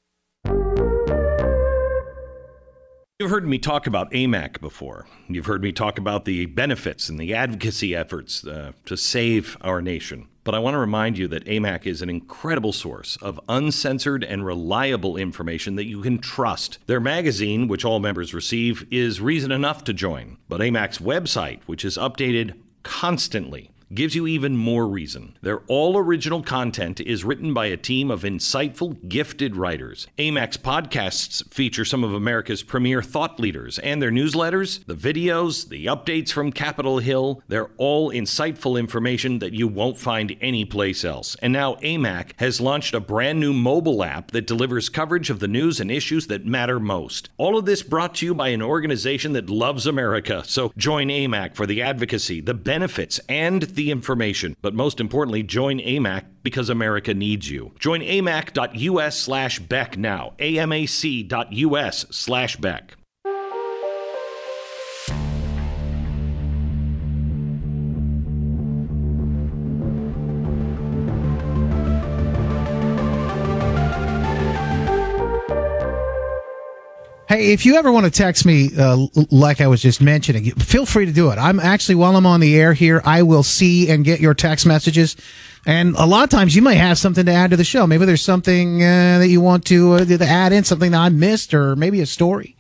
You've 3.19 3.31
heard 3.31 3.49
me 3.49 3.57
talk 3.57 3.87
about 3.87 4.11
AMAC 4.11 4.61
before. 4.61 5.07
You've 5.27 5.47
heard 5.47 5.63
me 5.63 5.73
talk 5.73 5.97
about 5.97 6.27
the 6.27 6.45
benefits 6.45 7.09
and 7.09 7.19
the 7.19 7.33
advocacy 7.33 7.97
efforts 7.97 8.47
uh, 8.47 8.73
to 8.85 8.99
save 8.99 9.57
our 9.63 9.81
nation. 9.81 10.29
But 10.47 10.55
I 10.55 10.61
want 10.61 10.75
to 10.75 10.79
remind 10.79 11.19
you 11.19 11.27
that 11.27 11.45
AMAC 11.47 11.87
is 11.87 12.03
an 12.03 12.09
incredible 12.09 12.73
source 12.73 13.19
of 13.21 13.41
uncensored 13.49 14.23
and 14.23 14.47
reliable 14.47 15.17
information 15.17 15.75
that 15.75 15.87
you 15.87 16.01
can 16.03 16.19
trust. 16.19 16.79
Their 16.87 17.01
magazine, 17.01 17.67
which 17.67 17.85
all 17.85 17.99
members 17.99 18.33
receive, 18.33 18.87
is 18.89 19.21
reason 19.21 19.51
enough 19.51 19.83
to 19.83 19.93
join. 19.93 20.39
But 20.49 20.61
AMAC's 20.61 20.99
website, 20.99 21.65
which 21.67 21.85
is 21.85 21.99
updated 21.99 22.55
constantly, 22.85 23.73
gives 23.95 24.15
you 24.15 24.27
even 24.27 24.57
more 24.57 24.87
reason. 24.87 25.37
Their 25.43 25.61
all 25.69 25.97
original 25.97 26.43
content 26.43 27.01
is 27.01 27.25
written 27.25 27.55
by 27.55 27.67
a 27.67 27.77
team 27.77 28.11
of 28.11 28.23
insightful, 28.23 29.09
gifted 29.09 29.57
writers. 29.57 30.07
AMAC's 30.19 30.57
podcasts 30.57 31.47
feature 31.53 31.85
some 31.85 32.05
of 32.05 32.13
America's 32.13 32.63
premier 32.63 33.03
thought 33.03 33.39
leaders, 33.39 33.79
and 33.79 34.03
their 34.03 34.11
newsletters, 34.11 34.85
the 34.87 34.95
videos, 34.95 35.69
the 35.69 35.87
updates 35.87 36.33
from 36.33 36.53
Capitol 36.53 36.99
Hill, 36.99 37.43
they're 37.49 37.71
all 37.77 38.11
insightful 38.11 38.79
information 38.79 39.39
that 39.39 39.53
you 39.53 39.69
won't 39.69 39.99
find 39.99 40.37
anyplace 40.41 41.05
else. 41.05 41.37
And 41.41 41.53
now 41.53 41.77
AMAC 41.77 42.33
has 42.37 42.61
launched 42.61 42.95
a 42.95 43.01
brand 43.01 43.41
new 43.41 43.53
mobile 43.53 44.03
app 44.03 44.33
that 44.33 44.47
delivers 44.47 44.89
coverage 44.89 45.31
of 45.31 45.39
the 45.39 45.49
news 45.49 45.81
and 45.81 45.91
issues 45.91 46.27
that 46.27 46.47
matter 46.47 46.81
most. 46.81 47.31
All 47.37 47.57
of 47.57 47.67
this 47.67 47.83
brought 47.83 48.17
to 48.17 48.27
you 48.27 48.35
by 48.35 48.49
an 48.49 48.63
organization 48.63 49.33
that 49.35 49.51
loves 49.51 49.87
America. 49.87 50.43
So 50.45 50.73
join 50.77 51.09
AMAC 51.09 51.55
for 51.55 51.67
the 51.67 51.83
advocacy, 51.83 52.41
the 52.41 52.55
benefits, 52.55 53.21
and 53.29 53.63
the 53.77 53.91
information, 53.91 54.57
but 54.61 54.75
most 54.75 55.01
importantly, 55.01 55.43
join 55.43 55.79
AMAC 55.79 56.25
because 56.43 56.69
America 56.69 57.15
needs 57.15 57.49
you. 57.51 57.73
Join 57.79 58.01
amac.us 58.01 59.19
slash 59.19 59.59
Beck 59.61 59.97
now. 59.97 60.35
amac.us 60.39 62.07
slash 62.11 62.57
Beck. 62.57 62.97
Hey, 77.37 77.53
if 77.53 77.67
you 77.67 77.77
ever 77.77 77.93
want 77.93 78.07
to 78.07 78.11
text 78.11 78.47
me, 78.47 78.71
uh, 78.79 79.09
like 79.31 79.61
I 79.61 79.67
was 79.67 79.83
just 79.83 80.01
mentioning, 80.01 80.53
feel 80.53 80.87
free 80.87 81.05
to 81.05 81.13
do 81.13 81.31
it. 81.31 81.37
I'm 81.37 81.61
actually, 81.61 81.97
while 81.97 82.17
I'm 82.17 82.25
on 82.25 82.41
the 82.41 82.59
air 82.59 82.73
here, 82.73 83.03
I 83.05 83.25
will 83.25 83.43
see 83.43 83.91
and 83.91 84.07
get 84.07 84.21
your 84.21 84.33
text 84.33 84.65
messages. 84.65 85.17
And 85.67 85.95
a 85.97 86.07
lot 86.07 86.25
of 86.25 86.31
times 86.31 86.57
you 86.57 86.63
might 86.63 86.77
have 86.77 86.97
something 86.97 87.27
to 87.27 87.33
add 87.33 87.51
to 87.51 87.59
the 87.59 87.63
show. 87.65 87.87
Maybe 87.87 88.07
there's 88.07 88.23
something 88.23 88.83
uh, 88.83 89.19
that 89.19 89.29
you 89.29 89.43
want 89.43 89.67
to, 89.67 89.97
uh, 89.97 90.05
to 90.07 90.25
add 90.25 90.55
in, 90.55 90.65
something 90.65 90.93
that 90.93 90.99
I 90.99 91.11
missed, 91.11 91.53
or 91.53 91.77
maybe 91.77 92.01
a 92.01 92.07
story, 92.07 92.57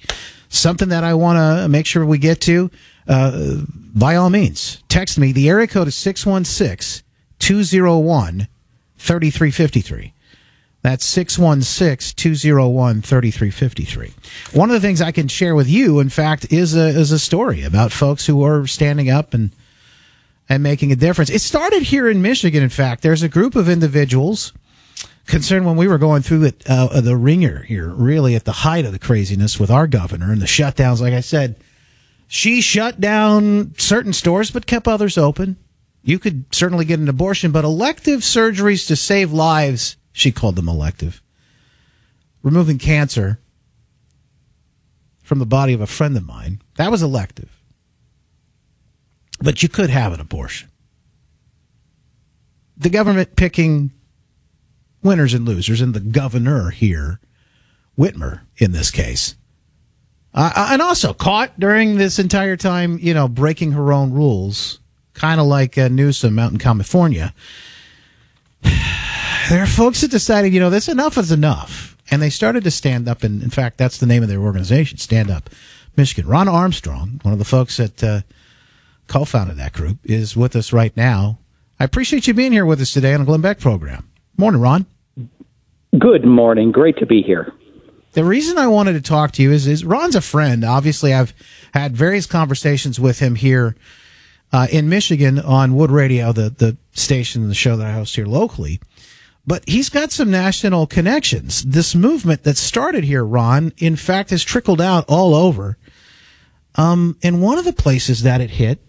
something 0.50 0.90
that 0.90 1.04
I 1.04 1.14
want 1.14 1.38
to 1.38 1.70
make 1.70 1.86
sure 1.86 2.04
we 2.04 2.18
get 2.18 2.42
to. 2.42 2.70
Uh, 3.08 3.62
by 3.94 4.14
all 4.16 4.28
means, 4.28 4.82
text 4.90 5.18
me. 5.18 5.32
The 5.32 5.48
area 5.48 5.68
code 5.68 5.88
is 5.88 5.94
616 5.94 7.02
201 7.38 8.46
3353. 8.98 10.12
That's 10.86 11.04
616 11.04 12.14
201 12.14 13.02
3353. 13.02 14.12
One 14.52 14.70
of 14.70 14.74
the 14.74 14.80
things 14.80 15.02
I 15.02 15.10
can 15.10 15.26
share 15.26 15.56
with 15.56 15.66
you, 15.66 15.98
in 15.98 16.10
fact, 16.10 16.52
is 16.52 16.76
a, 16.76 16.86
is 16.86 17.10
a 17.10 17.18
story 17.18 17.64
about 17.64 17.90
folks 17.90 18.26
who 18.26 18.44
are 18.44 18.68
standing 18.68 19.10
up 19.10 19.34
and 19.34 19.50
and 20.48 20.62
making 20.62 20.92
a 20.92 20.96
difference. 20.96 21.28
It 21.28 21.40
started 21.40 21.82
here 21.82 22.08
in 22.08 22.22
Michigan, 22.22 22.62
in 22.62 22.68
fact. 22.68 23.02
There's 23.02 23.24
a 23.24 23.28
group 23.28 23.56
of 23.56 23.68
individuals 23.68 24.52
concerned 25.26 25.66
when 25.66 25.74
we 25.74 25.88
were 25.88 25.98
going 25.98 26.22
through 26.22 26.44
it, 26.44 26.62
uh, 26.70 27.00
the 27.00 27.16
ringer 27.16 27.64
here, 27.64 27.88
really 27.88 28.36
at 28.36 28.44
the 28.44 28.52
height 28.52 28.84
of 28.84 28.92
the 28.92 29.00
craziness 29.00 29.58
with 29.58 29.72
our 29.72 29.88
governor 29.88 30.30
and 30.30 30.40
the 30.40 30.46
shutdowns. 30.46 31.00
Like 31.00 31.14
I 31.14 31.20
said, 31.20 31.56
she 32.28 32.60
shut 32.60 33.00
down 33.00 33.74
certain 33.76 34.12
stores 34.12 34.52
but 34.52 34.66
kept 34.66 34.86
others 34.86 35.18
open. 35.18 35.56
You 36.04 36.20
could 36.20 36.44
certainly 36.54 36.84
get 36.84 37.00
an 37.00 37.08
abortion, 37.08 37.50
but 37.50 37.64
elective 37.64 38.20
surgeries 38.20 38.86
to 38.86 38.94
save 38.94 39.32
lives, 39.32 39.96
she 40.16 40.32
called 40.32 40.56
them 40.56 40.68
elective. 40.68 41.20
Removing 42.42 42.78
cancer 42.78 43.38
from 45.22 45.40
the 45.40 45.46
body 45.46 45.74
of 45.74 45.82
a 45.82 45.86
friend 45.86 46.16
of 46.16 46.24
mine, 46.24 46.62
that 46.76 46.90
was 46.90 47.02
elective. 47.02 47.60
But 49.40 49.62
you 49.62 49.68
could 49.68 49.90
have 49.90 50.14
an 50.14 50.20
abortion. 50.20 50.70
The 52.78 52.88
government 52.88 53.36
picking 53.36 53.92
winners 55.02 55.34
and 55.34 55.44
losers, 55.44 55.82
and 55.82 55.92
the 55.92 56.00
governor 56.00 56.70
here, 56.70 57.20
Whitmer, 57.98 58.40
in 58.56 58.72
this 58.72 58.90
case. 58.90 59.36
Uh, 60.32 60.68
and 60.70 60.80
also 60.80 61.12
caught 61.12 61.60
during 61.60 61.96
this 61.96 62.18
entire 62.18 62.56
time, 62.56 62.98
you 63.02 63.12
know, 63.12 63.28
breaking 63.28 63.72
her 63.72 63.92
own 63.92 64.12
rules, 64.12 64.80
kind 65.12 65.40
of 65.40 65.46
like 65.46 65.76
uh, 65.76 65.88
Newsom 65.88 66.38
out 66.38 66.52
in 66.52 66.58
California. 66.58 67.34
There 69.48 69.62
are 69.62 69.66
folks 69.66 70.00
that 70.00 70.10
decided, 70.10 70.52
you 70.52 70.60
know, 70.60 70.70
this 70.70 70.88
enough 70.88 71.18
is 71.18 71.32
enough. 71.32 71.96
And 72.10 72.22
they 72.22 72.30
started 72.30 72.64
to 72.64 72.70
stand 72.70 73.08
up. 73.08 73.22
And 73.22 73.42
in 73.42 73.50
fact, 73.50 73.78
that's 73.78 73.98
the 73.98 74.06
name 74.06 74.22
of 74.22 74.28
their 74.28 74.40
organization, 74.40 74.98
Stand 74.98 75.30
Up 75.30 75.50
Michigan. 75.96 76.30
Ron 76.30 76.48
Armstrong, 76.48 77.20
one 77.22 77.32
of 77.32 77.38
the 77.38 77.44
folks 77.44 77.78
that 77.78 78.02
uh, 78.02 78.20
co-founded 79.08 79.56
that 79.56 79.72
group, 79.72 79.98
is 80.04 80.36
with 80.36 80.54
us 80.54 80.72
right 80.72 80.96
now. 80.96 81.38
I 81.80 81.84
appreciate 81.84 82.26
you 82.26 82.34
being 82.34 82.52
here 82.52 82.66
with 82.66 82.80
us 82.80 82.92
today 82.92 83.12
on 83.12 83.20
the 83.20 83.26
Glenn 83.26 83.40
Beck 83.40 83.58
program. 83.58 84.08
Morning, 84.36 84.60
Ron. 84.60 84.86
Good 85.98 86.24
morning. 86.24 86.70
Great 86.70 86.96
to 86.98 87.06
be 87.06 87.22
here. 87.22 87.52
The 88.12 88.24
reason 88.24 88.56
I 88.56 88.66
wanted 88.66 88.92
to 88.94 89.02
talk 89.02 89.32
to 89.32 89.42
you 89.42 89.52
is, 89.52 89.66
is 89.66 89.84
Ron's 89.84 90.14
a 90.14 90.20
friend. 90.20 90.64
Obviously, 90.64 91.12
I've 91.12 91.34
had 91.74 91.96
various 91.96 92.26
conversations 92.26 93.00
with 93.00 93.18
him 93.18 93.34
here 93.34 93.76
uh, 94.52 94.68
in 94.70 94.88
Michigan 94.88 95.38
on 95.38 95.74
Wood 95.74 95.90
Radio, 95.90 96.32
the 96.32 96.50
the 96.50 96.76
station, 96.92 97.48
the 97.48 97.54
show 97.54 97.76
that 97.76 97.86
I 97.86 97.92
host 97.92 98.16
here 98.16 98.26
locally. 98.26 98.80
But 99.46 99.62
he's 99.68 99.88
got 99.88 100.10
some 100.10 100.30
national 100.30 100.86
connections. 100.86 101.62
This 101.62 101.94
movement 101.94 102.42
that 102.42 102.56
started 102.56 103.04
here, 103.04 103.24
Ron, 103.24 103.72
in 103.78 103.94
fact, 103.94 104.30
has 104.30 104.42
trickled 104.42 104.80
out 104.80 105.04
all 105.08 105.34
over. 105.34 105.78
Um, 106.74 107.16
and 107.22 107.40
one 107.40 107.58
of 107.58 107.64
the 107.64 107.72
places 107.72 108.22
that 108.22 108.40
it 108.40 108.50
hit 108.50 108.80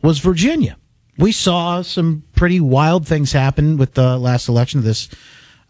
was 0.00 0.20
Virginia. 0.20 0.76
We 1.18 1.32
saw 1.32 1.82
some 1.82 2.22
pretty 2.36 2.60
wild 2.60 3.08
things 3.08 3.32
happen 3.32 3.76
with 3.76 3.94
the 3.94 4.16
last 4.16 4.48
election. 4.48 4.78
Of 4.78 4.84
this, 4.84 5.08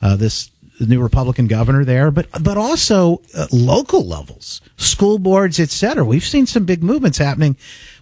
uh, 0.02 0.16
this 0.16 0.50
new 0.86 1.00
Republican 1.00 1.46
governor 1.46 1.84
there, 1.84 2.10
but 2.10 2.28
but 2.42 2.56
also 2.56 3.22
uh, 3.34 3.46
local 3.50 4.06
levels, 4.06 4.60
school 4.76 5.18
boards, 5.18 5.58
etc. 5.58 6.04
We've 6.04 6.24
seen 6.24 6.46
some 6.46 6.64
big 6.64 6.82
movements 6.82 7.18
happening 7.18 7.56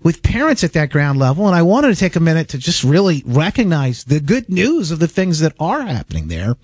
with 0.07 0.23
parents 0.23 0.63
at 0.63 0.73
that 0.73 0.89
ground 0.89 1.19
level, 1.19 1.49
and 1.49 1.57
I 1.57 1.63
wanted 1.63 1.89
to 1.89 1.97
take 1.97 2.15
a 2.15 2.21
minute 2.21 2.49
to 2.51 2.59
just 2.59 2.85
really 2.85 3.25
recognize 3.27 4.05
the 4.05 4.21
good 4.21 4.49
news 4.49 4.93
of 4.93 5.01
the 5.01 5.09
things 5.09 5.41
that 5.41 5.53
are 5.59 5.83
happening 5.83 6.29
there, 6.29 6.55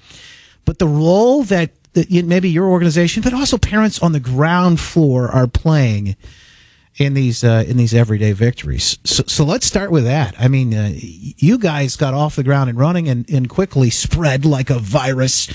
but 0.65 0.79
the 0.79 0.87
role 0.87 1.43
that 1.45 1.73
that 1.95 2.09
maybe 2.09 2.49
your 2.49 2.67
organization, 2.67 3.21
but 3.21 3.35
also 3.35 3.59
parents 3.59 4.01
on 4.01 4.13
the 4.13 4.21
ground 4.21 4.79
floor 4.79 5.29
are 5.29 5.49
playing 5.49 6.15
in 6.99 7.15
these 7.15 7.43
uh, 7.43 7.65
in 7.67 7.77
these 7.77 7.93
everyday 7.93 8.31
victories. 8.31 8.97
So, 9.03 9.25
so 9.27 9.45
let's 9.45 9.67
start 9.67 9.91
with 9.91 10.05
that. 10.05 10.37
I 10.39 10.47
mean, 10.47 10.73
uh, 10.73 10.93
you 10.95 11.59
guys 11.59 11.97
got 11.97 12.15
off 12.15 12.37
the 12.37 12.45
ground 12.45 12.71
and 12.71 12.79
running, 12.79 13.09
and, 13.09 13.29
and 13.29 13.49
quickly 13.49 13.91
spread 13.91 14.45
like 14.45 14.71
a 14.71 14.79
virus 14.79 15.49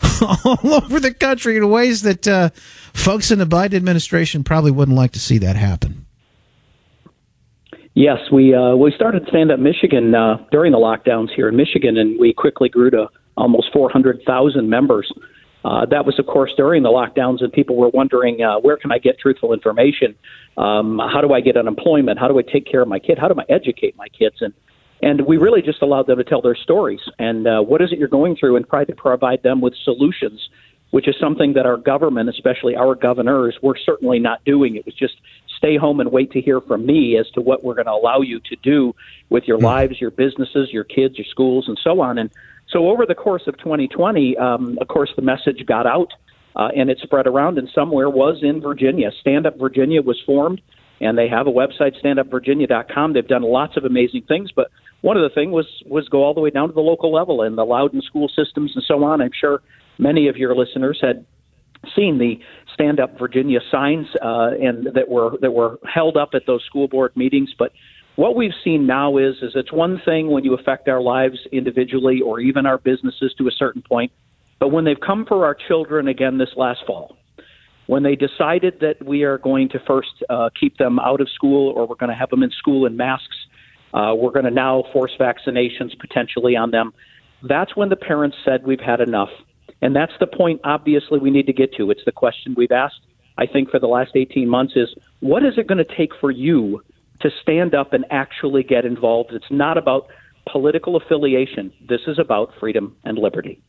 all 0.22 0.72
over 0.72 0.98
the 0.98 1.12
country 1.12 1.58
in 1.58 1.68
ways 1.68 2.00
that 2.00 2.26
uh, 2.26 2.48
folks 2.94 3.30
in 3.30 3.38
the 3.38 3.44
Biden 3.44 3.74
administration 3.74 4.44
probably 4.44 4.70
wouldn't 4.70 4.96
like 4.96 5.12
to 5.12 5.20
see 5.20 5.36
that 5.36 5.56
happen. 5.56 6.03
Yes, 7.94 8.18
we 8.32 8.52
uh, 8.52 8.74
we 8.74 8.92
started 8.96 9.24
Stand 9.28 9.52
Up 9.52 9.60
Michigan 9.60 10.16
uh, 10.16 10.38
during 10.50 10.72
the 10.72 10.78
lockdowns 10.78 11.28
here 11.34 11.48
in 11.48 11.56
Michigan, 11.56 11.96
and 11.96 12.18
we 12.18 12.32
quickly 12.32 12.68
grew 12.68 12.90
to 12.90 13.06
almost 13.36 13.68
400,000 13.72 14.68
members. 14.68 15.12
Uh, 15.64 15.86
that 15.86 16.04
was, 16.04 16.18
of 16.18 16.26
course, 16.26 16.50
during 16.56 16.82
the 16.82 16.88
lockdowns, 16.88 17.42
and 17.42 17.52
people 17.52 17.76
were 17.76 17.90
wondering 17.94 18.42
uh, 18.42 18.58
where 18.58 18.76
can 18.76 18.90
I 18.90 18.98
get 18.98 19.18
truthful 19.20 19.52
information? 19.52 20.16
Um, 20.56 21.00
how 21.12 21.20
do 21.20 21.32
I 21.32 21.40
get 21.40 21.56
unemployment? 21.56 22.18
How 22.18 22.26
do 22.26 22.36
I 22.36 22.42
take 22.42 22.66
care 22.66 22.82
of 22.82 22.88
my 22.88 22.98
kid? 22.98 23.16
How 23.16 23.28
do 23.28 23.34
I 23.38 23.44
educate 23.48 23.96
my 23.96 24.08
kids? 24.08 24.36
And 24.40 24.52
and 25.00 25.26
we 25.26 25.36
really 25.36 25.62
just 25.62 25.80
allowed 25.80 26.08
them 26.08 26.18
to 26.18 26.24
tell 26.24 26.40
their 26.40 26.56
stories 26.56 27.00
and 27.18 27.46
uh, 27.46 27.60
what 27.60 27.82
is 27.82 27.92
it 27.92 27.98
you're 27.98 28.08
going 28.08 28.34
through, 28.34 28.56
and 28.56 28.66
try 28.66 28.84
to 28.84 28.94
provide 28.96 29.44
them 29.44 29.60
with 29.60 29.74
solutions, 29.84 30.40
which 30.90 31.06
is 31.06 31.14
something 31.20 31.52
that 31.52 31.66
our 31.66 31.76
government, 31.76 32.28
especially 32.28 32.74
our 32.74 32.96
governors, 32.96 33.56
were 33.62 33.76
certainly 33.86 34.18
not 34.18 34.44
doing. 34.44 34.74
It 34.74 34.84
was 34.84 34.94
just 34.96 35.14
stay 35.64 35.76
home 35.78 36.00
and 36.00 36.12
wait 36.12 36.30
to 36.32 36.40
hear 36.40 36.60
from 36.60 36.84
me 36.84 37.16
as 37.18 37.28
to 37.30 37.40
what 37.40 37.64
we're 37.64 37.74
going 37.74 37.86
to 37.86 37.92
allow 37.92 38.20
you 38.20 38.38
to 38.40 38.56
do 38.56 38.94
with 39.30 39.44
your 39.44 39.56
mm-hmm. 39.56 39.66
lives, 39.66 40.00
your 40.00 40.10
businesses, 40.10 40.68
your 40.70 40.84
kids, 40.84 41.16
your 41.16 41.26
schools, 41.30 41.66
and 41.68 41.78
so 41.82 42.00
on. 42.00 42.18
And 42.18 42.30
so 42.68 42.88
over 42.88 43.06
the 43.06 43.14
course 43.14 43.46
of 43.46 43.56
2020, 43.58 44.36
um, 44.36 44.78
of 44.80 44.88
course, 44.88 45.10
the 45.16 45.22
message 45.22 45.64
got 45.66 45.86
out 45.86 46.12
uh, 46.56 46.68
and 46.76 46.90
it 46.90 46.98
spread 47.02 47.26
around, 47.26 47.58
and 47.58 47.68
somewhere 47.74 48.10
was 48.10 48.38
in 48.42 48.60
Virginia. 48.60 49.10
Stand 49.20 49.46
Up 49.46 49.58
Virginia 49.58 50.02
was 50.02 50.20
formed, 50.24 50.60
and 51.00 51.16
they 51.18 51.28
have 51.28 51.46
a 51.46 51.50
website, 51.50 52.00
standupvirginia.com. 52.02 53.12
They've 53.12 53.26
done 53.26 53.42
lots 53.42 53.76
of 53.76 53.84
amazing 53.84 54.22
things, 54.28 54.52
but 54.54 54.70
one 55.00 55.16
of 55.16 55.22
the 55.22 55.34
things 55.34 55.52
was 55.52 55.66
was 55.84 56.08
go 56.08 56.22
all 56.22 56.32
the 56.32 56.40
way 56.40 56.50
down 56.50 56.68
to 56.68 56.74
the 56.74 56.80
local 56.80 57.12
level 57.12 57.42
and 57.42 57.58
the 57.58 57.64
Loudoun 57.64 58.02
school 58.02 58.28
systems 58.28 58.72
and 58.74 58.84
so 58.86 59.02
on. 59.02 59.20
I'm 59.20 59.32
sure 59.38 59.62
many 59.98 60.28
of 60.28 60.36
your 60.36 60.54
listeners 60.54 60.98
had 61.02 61.26
seen 61.94 62.18
the 62.18 62.38
Stand 62.72 63.00
Up 63.00 63.18
Virginia 63.18 63.60
signs 63.70 64.06
uh, 64.22 64.50
and 64.60 64.88
that 64.94 65.08
were 65.08 65.36
that 65.40 65.52
were 65.52 65.78
held 65.92 66.16
up 66.16 66.30
at 66.34 66.46
those 66.46 66.62
school 66.64 66.88
board 66.88 67.16
meetings, 67.16 67.54
but 67.58 67.72
what 68.16 68.36
we've 68.36 68.54
seen 68.62 68.86
now 68.86 69.16
is 69.16 69.36
is 69.42 69.52
it's 69.54 69.72
one 69.72 70.00
thing 70.04 70.30
when 70.30 70.44
you 70.44 70.54
affect 70.54 70.88
our 70.88 71.00
lives 71.00 71.38
individually 71.52 72.20
or 72.20 72.40
even 72.40 72.66
our 72.66 72.78
businesses 72.78 73.34
to 73.38 73.48
a 73.48 73.52
certain 73.52 73.82
point, 73.82 74.12
but 74.60 74.68
when 74.68 74.84
they've 74.84 75.00
come 75.00 75.24
for 75.26 75.44
our 75.44 75.54
children 75.54 76.08
again 76.08 76.38
this 76.38 76.50
last 76.56 76.80
fall, 76.86 77.16
when 77.86 78.02
they 78.02 78.16
decided 78.16 78.80
that 78.80 79.04
we 79.04 79.24
are 79.24 79.38
going 79.38 79.68
to 79.70 79.78
first 79.86 80.22
uh, 80.30 80.48
keep 80.58 80.76
them 80.78 80.98
out 80.98 81.20
of 81.20 81.28
school 81.30 81.72
or 81.76 81.86
we're 81.86 81.96
going 81.96 82.10
to 82.10 82.16
have 82.16 82.30
them 82.30 82.42
in 82.42 82.50
school 82.50 82.86
in 82.86 82.96
masks, 82.96 83.36
uh, 83.92 84.14
we're 84.16 84.32
going 84.32 84.44
to 84.44 84.50
now 84.50 84.84
force 84.92 85.12
vaccinations 85.18 85.98
potentially 85.98 86.56
on 86.56 86.70
them. 86.70 86.92
That's 87.42 87.76
when 87.76 87.90
the 87.90 87.96
parents 87.96 88.36
said 88.44 88.66
we've 88.66 88.80
had 88.80 89.00
enough. 89.00 89.28
And 89.82 89.94
that's 89.94 90.12
the 90.20 90.26
point, 90.26 90.60
obviously, 90.64 91.18
we 91.18 91.30
need 91.30 91.46
to 91.46 91.52
get 91.52 91.74
to. 91.74 91.90
It's 91.90 92.04
the 92.04 92.12
question 92.12 92.54
we've 92.56 92.72
asked, 92.72 93.00
I 93.36 93.46
think, 93.46 93.70
for 93.70 93.78
the 93.78 93.86
last 93.86 94.12
18 94.14 94.48
months 94.48 94.74
is 94.76 94.88
what 95.20 95.44
is 95.44 95.58
it 95.58 95.66
going 95.66 95.84
to 95.84 95.96
take 95.96 96.10
for 96.20 96.30
you 96.30 96.82
to 97.20 97.30
stand 97.42 97.74
up 97.74 97.92
and 97.92 98.04
actually 98.10 98.62
get 98.62 98.84
involved. 98.84 99.32
It's 99.32 99.50
not 99.50 99.78
about 99.78 100.08
political 100.50 100.96
affiliation. 100.96 101.72
This 101.88 102.02
is 102.06 102.18
about 102.18 102.52
freedom 102.60 102.96
and 103.04 103.18
liberty. 103.18 103.62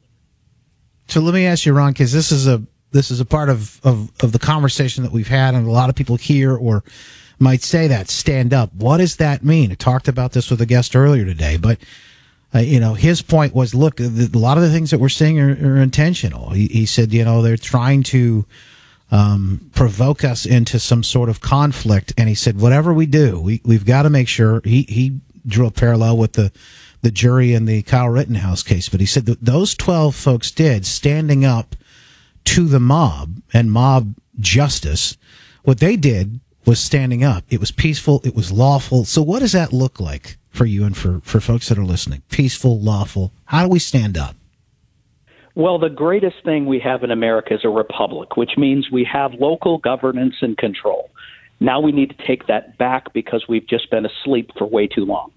So 1.08 1.22
let 1.22 1.34
me 1.34 1.46
ask 1.46 1.66
you, 1.66 1.74
Ron, 1.74 1.94
because 1.94 2.12
this 2.12 2.32
is 2.32 2.48
a 2.48 2.62
this 2.92 3.12
is 3.12 3.20
a 3.20 3.26
part 3.26 3.50
of, 3.50 3.82
of, 3.86 4.10
of 4.24 4.32
the 4.32 4.40
conversation 4.40 5.04
that 5.04 5.12
we've 5.12 5.28
had, 5.28 5.54
and 5.54 5.68
a 5.68 5.72
lot 5.72 5.90
of 5.90 5.96
people 5.96 6.16
here 6.16 6.56
or 6.56 6.82
might 7.40 7.62
say 7.62 7.88
that 7.88 8.08
stand 8.08 8.54
up. 8.54 8.74
What 8.74 8.98
does 8.98 9.18
that 9.18 9.44
mean? 9.44 9.72
I 9.72 9.76
talked 9.76 10.08
about 10.08 10.32
this 10.32 10.50
with 10.50 10.62
a 10.62 10.66
guest 10.66 10.96
earlier 10.96 11.26
today, 11.26 11.58
but 11.58 11.78
uh, 12.56 12.60
you 12.60 12.80
know, 12.80 12.94
his 12.94 13.22
point 13.22 13.54
was, 13.54 13.76
look, 13.76 14.00
a 14.00 14.30
lot 14.34 14.58
of 14.58 14.64
the 14.64 14.72
things 14.72 14.92
that 14.92 15.00
we're 15.00 15.10
seeing 15.10 15.40
are, 15.40 15.50
are 15.50 15.78
intentional. 15.78 16.52
He, 16.52 16.68
he, 16.68 16.86
said, 16.86 17.12
you 17.12 17.26
know, 17.26 17.42
they're 17.42 17.58
trying 17.58 18.04
to 18.04 18.46
um, 19.12 19.70
provoke 19.76 20.24
us 20.24 20.46
into 20.46 20.80
some 20.80 21.04
sort 21.04 21.28
of 21.28 21.42
conflict. 21.42 22.14
And 22.18 22.30
he 22.30 22.36
said, 22.36 22.62
whatever 22.62 22.94
we 22.94 23.08
do, 23.08 23.40
we, 23.42 23.62
we've 23.66 23.86
got 23.86 24.04
to 24.04 24.10
make 24.10 24.30
sure. 24.30 24.62
He, 24.64 24.84
he 24.84 25.20
drew 25.46 25.68
a 25.68 25.72
parallel 25.72 26.18
with 26.18 26.34
the, 26.34 26.52
the 27.02 27.12
jury 27.12 27.54
in 27.54 27.66
the 27.66 27.82
Kyle 27.82 28.10
Rittenhouse 28.10 28.64
case, 28.64 28.88
but 28.88 29.02
he 29.02 29.06
said 29.06 29.26
that 29.26 29.44
those 29.44 29.76
12 29.76 30.16
folks 30.16 30.50
did 30.50 30.86
standing 30.86 31.44
up 31.44 31.76
to 32.46 32.68
the 32.68 32.80
mob 32.80 33.42
and 33.54 33.72
mob 33.72 34.16
justice. 34.40 35.18
What 35.64 35.80
they 35.80 35.98
did 35.98 36.40
was 36.66 36.80
standing 36.80 37.24
up. 37.24 37.44
It 37.50 37.60
was 37.60 37.72
peaceful. 37.72 38.22
It 38.24 38.36
was 38.36 38.52
lawful. 38.52 39.04
So 39.04 39.22
what 39.22 39.40
does 39.40 39.52
that 39.52 39.74
look 39.74 40.00
like 40.00 40.38
for 40.56 40.66
you 40.66 40.86
and 40.86 40.96
for, 40.96 41.20
for 41.22 41.40
folks 41.40 41.70
that 41.70 41.78
are 41.78 41.84
listening? 41.84 42.24
Peaceful, 42.30 42.80
lawful. 42.80 43.32
How 43.46 43.64
do 43.64 43.70
we 43.70 43.80
stand 43.80 44.18
up? 44.18 44.36
Well, 45.56 45.80
the 45.80 45.90
greatest 45.90 46.38
thing 46.44 46.66
we 46.66 46.80
have 46.80 47.04
in 47.04 47.12
America 47.12 47.54
is 47.54 47.62
a 47.64 47.70
republic, 47.70 48.36
which 48.36 48.58
means 48.58 48.90
we 48.92 49.08
have 49.12 49.34
local 49.36 49.78
governance 49.78 50.36
and 50.42 50.58
control. 50.58 51.10
Now 51.62 51.80
we 51.80 51.94
need 51.94 52.10
to 52.10 52.28
take 52.28 52.48
that 52.48 52.78
back 52.78 53.14
because 53.14 53.46
we've 53.48 53.68
just 53.68 53.90
been 53.90 54.06
asleep 54.06 54.52
for 54.58 54.66
way 54.66 54.88
too 54.88 55.06
long. 55.06 55.32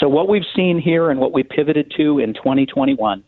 So, 0.00 0.08
what 0.08 0.28
we've 0.28 0.42
seen 0.56 0.80
here 0.80 1.10
and 1.10 1.20
what 1.20 1.32
we 1.32 1.44
pivoted 1.44 1.92
to 1.96 2.18
in 2.18 2.34
2021 2.34 3.22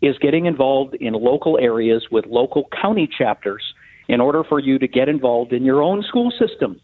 is 0.00 0.16
getting 0.18 0.46
involved 0.46 0.94
in 0.94 1.14
local 1.14 1.58
areas 1.58 2.06
with 2.10 2.24
local 2.26 2.68
county 2.80 3.08
chapters 3.18 3.62
in 4.08 4.20
order 4.20 4.44
for 4.44 4.60
you 4.60 4.78
to 4.78 4.86
get 4.86 5.08
involved 5.08 5.52
in 5.52 5.64
your 5.64 5.82
own 5.82 6.02
school 6.02 6.32
system, 6.38 6.80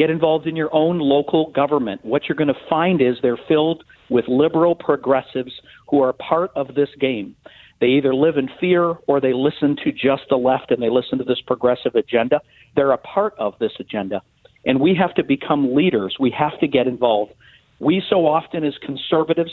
get 0.00 0.08
involved 0.08 0.46
in 0.46 0.56
your 0.56 0.74
own 0.74 0.98
local 0.98 1.50
government. 1.50 2.02
What 2.06 2.26
you're 2.26 2.34
going 2.34 2.48
to 2.48 2.60
find 2.70 3.02
is 3.02 3.16
they're 3.20 3.36
filled 3.36 3.84
with 4.08 4.24
liberal 4.28 4.74
progressives 4.74 5.52
who 5.90 6.02
are 6.02 6.14
part 6.14 6.50
of 6.56 6.74
this 6.74 6.88
game. 6.98 7.36
They 7.82 7.88
either 7.88 8.14
live 8.14 8.38
in 8.38 8.48
fear 8.58 8.94
or 9.06 9.20
they 9.20 9.34
listen 9.34 9.76
to 9.84 9.92
just 9.92 10.22
the 10.30 10.38
left 10.38 10.70
and 10.70 10.82
they 10.82 10.88
listen 10.88 11.18
to 11.18 11.24
this 11.24 11.42
progressive 11.46 11.96
agenda. 11.96 12.40
They're 12.76 12.92
a 12.92 12.96
part 12.96 13.34
of 13.36 13.58
this 13.58 13.72
agenda. 13.78 14.22
And 14.64 14.80
we 14.80 14.94
have 14.94 15.12
to 15.16 15.22
become 15.22 15.74
leaders. 15.74 16.16
We 16.18 16.30
have 16.30 16.58
to 16.60 16.66
get 16.66 16.86
involved. 16.86 17.34
We 17.78 18.02
so 18.08 18.26
often, 18.26 18.64
as 18.64 18.78
conservatives, 18.78 19.52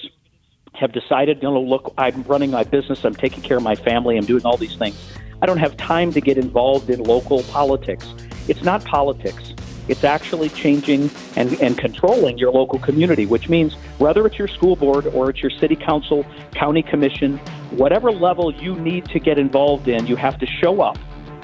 have 0.76 0.94
decided, 0.94 1.44
you 1.44 1.50
know, 1.50 1.60
look, 1.60 1.94
I'm 1.98 2.24
running 2.24 2.52
my 2.52 2.64
business, 2.64 3.04
I'm 3.04 3.16
taking 3.16 3.44
care 3.44 3.58
of 3.58 3.64
my 3.64 3.76
family, 3.76 4.18
I'm 4.18 4.26
doing 4.26 4.46
all 4.46 4.56
these 4.56 4.78
things. 4.78 4.98
I 5.42 5.46
don't 5.46 5.58
have 5.58 5.76
time 5.76 6.14
to 6.14 6.22
get 6.22 6.38
involved 6.38 6.90
in 6.90 7.04
local 7.04 7.44
politics. 7.44 8.08
It's 8.48 8.64
not 8.64 8.86
politics. 8.86 9.54
It's 9.88 10.04
actually 10.04 10.50
changing 10.50 11.10
and, 11.36 11.54
and 11.62 11.78
controlling 11.78 12.38
your 12.38 12.52
local 12.52 12.80
community, 12.80 13.26
which 13.26 13.50
means 13.50 13.76
whether 13.98 14.26
it's 14.26 14.38
your 14.38 14.48
school 14.48 14.76
board 14.76 15.08
or 15.08 15.30
it's 15.30 15.42
your 15.42 15.52
city 15.52 15.76
council, 15.76 16.26
county 16.54 16.82
commission, 16.82 17.38
whatever 17.72 18.12
level 18.12 18.54
you 18.54 18.76
need 18.76 19.06
to 19.06 19.20
get 19.20 19.38
involved 19.38 19.88
in, 19.88 20.08
you 20.08 20.16
have 20.16 20.38
to 20.40 20.46
show 20.46 20.82
up 20.82 20.98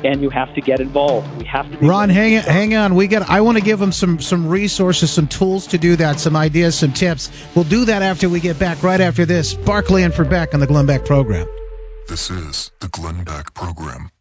and 0.04 0.22
you 0.22 0.30
have 0.30 0.54
to 0.54 0.62
get 0.62 0.80
involved. 0.80 1.34
We 1.38 1.46
have 1.46 1.70
to. 1.72 1.78
Ron, 1.86 2.10
hang 2.10 2.34
hang 2.34 2.76
on. 2.76 2.96
We 2.96 3.08
got. 3.08 3.30
I 3.30 3.42
want 3.42 3.58
to 3.58 3.64
give 3.64 3.80
them 3.80 3.92
some 3.92 4.20
some 4.20 4.48
resources, 4.48 5.12
some 5.12 5.28
tools 5.28 5.66
to 5.68 5.78
do 5.78 5.96
that, 5.96 6.20
some 6.20 6.36
ideas, 6.36 6.78
some 6.78 6.92
tips. 6.92 7.32
We'll 7.56 7.64
do 7.66 7.86
that 7.86 8.02
after 8.02 8.30
we 8.30 8.40
get 8.40 8.60
back. 8.60 8.84
Right 8.84 9.02
after 9.02 9.26
this, 9.26 9.54
Barclay 9.54 10.04
and 10.04 10.14
for 10.14 10.26
Beck 10.26 10.54
on 10.54 10.60
the 10.60 10.68
Glenn 10.68 10.86
Beck 10.86 11.06
program. 11.06 11.48
This 12.08 12.30
is 12.30 12.72
the 12.80 12.90
Glenn 12.90 13.24
Beck 13.24 13.54
program. 13.54 14.13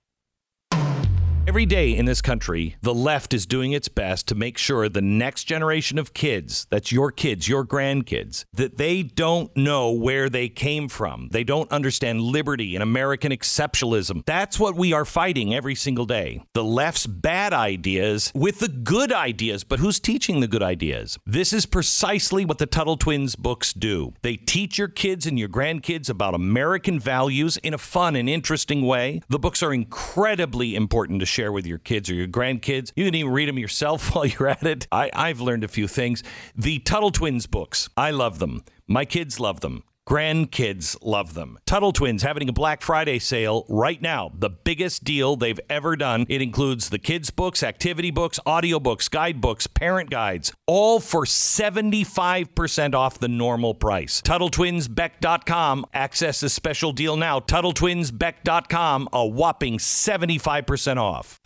Every 1.44 1.66
day 1.66 1.96
in 1.96 2.04
this 2.04 2.22
country, 2.22 2.76
the 2.82 2.94
left 2.94 3.34
is 3.34 3.46
doing 3.46 3.72
its 3.72 3.88
best 3.88 4.28
to 4.28 4.36
make 4.36 4.56
sure 4.56 4.88
the 4.88 5.02
next 5.02 5.42
generation 5.42 5.98
of 5.98 6.14
kids, 6.14 6.68
that's 6.70 6.92
your 6.92 7.10
kids, 7.10 7.48
your 7.48 7.66
grandkids, 7.66 8.44
that 8.54 8.78
they 8.78 9.02
don't 9.02 9.54
know 9.56 9.90
where 9.90 10.30
they 10.30 10.48
came 10.48 10.88
from. 10.88 11.28
They 11.32 11.42
don't 11.42 11.70
understand 11.72 12.20
liberty 12.20 12.76
and 12.76 12.82
American 12.82 13.32
exceptionalism. 13.32 14.24
That's 14.24 14.60
what 14.60 14.76
we 14.76 14.92
are 14.92 15.04
fighting 15.04 15.52
every 15.52 15.74
single 15.74 16.06
day. 16.06 16.44
The 16.54 16.62
left's 16.62 17.08
bad 17.08 17.52
ideas 17.52 18.30
with 18.36 18.60
the 18.60 18.68
good 18.68 19.12
ideas, 19.12 19.64
but 19.64 19.80
who's 19.80 19.98
teaching 19.98 20.38
the 20.38 20.48
good 20.48 20.62
ideas? 20.62 21.18
This 21.26 21.52
is 21.52 21.66
precisely 21.66 22.44
what 22.44 22.58
the 22.58 22.66
Tuttle 22.66 22.96
Twins 22.96 23.34
books 23.34 23.72
do. 23.72 24.14
They 24.22 24.36
teach 24.36 24.78
your 24.78 24.88
kids 24.88 25.26
and 25.26 25.40
your 25.40 25.48
grandkids 25.48 26.08
about 26.08 26.36
American 26.36 27.00
values 27.00 27.56
in 27.64 27.74
a 27.74 27.78
fun 27.78 28.14
and 28.14 28.30
interesting 28.30 28.82
way. 28.82 29.22
The 29.28 29.40
books 29.40 29.60
are 29.60 29.74
incredibly 29.74 30.76
important 30.76 31.18
to 31.18 31.31
share 31.32 31.50
with 31.50 31.66
your 31.66 31.78
kids 31.78 32.10
or 32.10 32.14
your 32.14 32.28
grandkids. 32.28 32.92
You 32.94 33.06
can 33.06 33.14
even 33.14 33.32
read 33.32 33.48
them 33.48 33.58
yourself 33.58 34.14
while 34.14 34.26
you're 34.26 34.48
at 34.48 34.62
it. 34.64 34.86
I, 34.92 35.10
I've 35.14 35.40
learned 35.40 35.64
a 35.64 35.68
few 35.68 35.88
things. 35.88 36.22
The 36.54 36.78
Tuttle 36.80 37.10
Twins 37.10 37.46
books, 37.46 37.88
I 37.96 38.10
love 38.10 38.38
them. 38.38 38.62
My 38.86 39.04
kids 39.04 39.40
love 39.40 39.60
them. 39.60 39.84
Grandkids 40.08 40.96
love 41.00 41.34
them. 41.34 41.58
Tuttle 41.64 41.92
Twins 41.92 42.22
having 42.22 42.48
a 42.48 42.52
Black 42.52 42.82
Friday 42.82 43.18
sale 43.18 43.64
right 43.68 44.02
now. 44.02 44.32
The 44.34 44.50
biggest 44.50 45.04
deal 45.04 45.36
they've 45.36 45.60
ever 45.70 45.94
done. 45.96 46.26
It 46.28 46.42
includes 46.42 46.88
the 46.88 46.98
kids' 46.98 47.30
books, 47.30 47.62
activity 47.62 48.10
books, 48.10 48.40
audiobooks, 48.44 49.08
guidebooks, 49.08 49.68
parent 49.68 50.10
guides, 50.10 50.52
all 50.66 50.98
for 50.98 51.24
75% 51.24 52.94
off 52.94 53.18
the 53.20 53.28
normal 53.28 53.74
price. 53.74 54.20
TuttleTwinsBeck.com. 54.22 55.86
Access 55.94 56.40
this 56.40 56.52
special 56.52 56.92
deal 56.92 57.16
now. 57.16 57.38
TuttleTwinsBeck.com. 57.38 59.08
A 59.12 59.26
whopping 59.26 59.78
75% 59.78 60.96
off. 60.96 61.38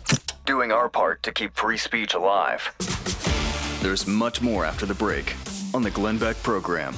Doing 0.47 0.73
our 0.73 0.89
part 0.89 1.23
to 1.25 1.33
keep 1.33 1.55
free 1.57 1.77
speech 1.77 2.15
alive. 2.15 2.73
There's 3.83 4.07
much 4.07 4.41
more 4.41 4.65
after 4.65 4.87
the 4.87 4.95
break 4.95 5.35
on 5.75 5.83
the 5.83 5.91
Glenn 5.91 6.19
Beck 6.19 6.37
program. 6.43 6.95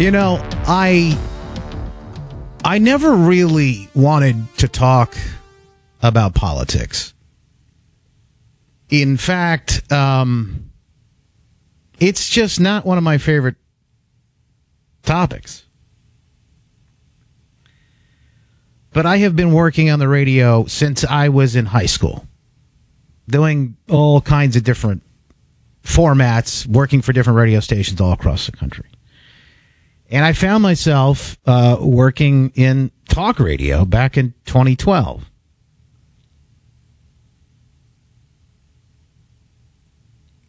You 0.00 0.10
know, 0.10 0.40
I 0.66 1.14
I 2.64 2.78
never 2.78 3.12
really 3.12 3.86
wanted 3.94 4.46
to 4.56 4.66
talk 4.66 5.14
about 6.02 6.34
politics. 6.34 7.12
In 8.88 9.18
fact, 9.18 9.92
um, 9.92 10.70
it's 11.98 12.30
just 12.30 12.60
not 12.60 12.86
one 12.86 12.96
of 12.96 13.04
my 13.04 13.18
favorite 13.18 13.56
topics. 15.02 15.66
But 18.94 19.04
I 19.04 19.18
have 19.18 19.36
been 19.36 19.52
working 19.52 19.90
on 19.90 19.98
the 19.98 20.08
radio 20.08 20.64
since 20.64 21.04
I 21.04 21.28
was 21.28 21.54
in 21.54 21.66
high 21.66 21.84
school, 21.84 22.26
doing 23.28 23.76
all 23.90 24.22
kinds 24.22 24.56
of 24.56 24.64
different 24.64 25.02
formats, 25.84 26.66
working 26.66 27.02
for 27.02 27.12
different 27.12 27.36
radio 27.36 27.60
stations 27.60 28.00
all 28.00 28.12
across 28.12 28.46
the 28.46 28.52
country. 28.52 28.89
And 30.10 30.24
I 30.24 30.32
found 30.32 30.62
myself 30.62 31.38
uh, 31.46 31.76
working 31.80 32.50
in 32.56 32.90
talk 33.08 33.38
radio 33.38 33.84
back 33.84 34.16
in 34.16 34.34
2012. 34.44 35.24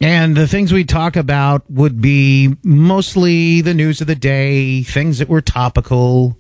And 0.02 0.36
the 0.36 0.48
things 0.48 0.74
we 0.74 0.84
talk 0.84 1.16
about 1.16 1.70
would 1.70 2.02
be 2.02 2.56
mostly 2.64 3.62
the 3.62 3.76
news 3.76 4.02
of 4.02 4.08
the 4.08 4.16
day, 4.16 4.82
things 4.82 5.20
that 5.20 5.30
were 5.30 5.42
topical, 5.42 6.40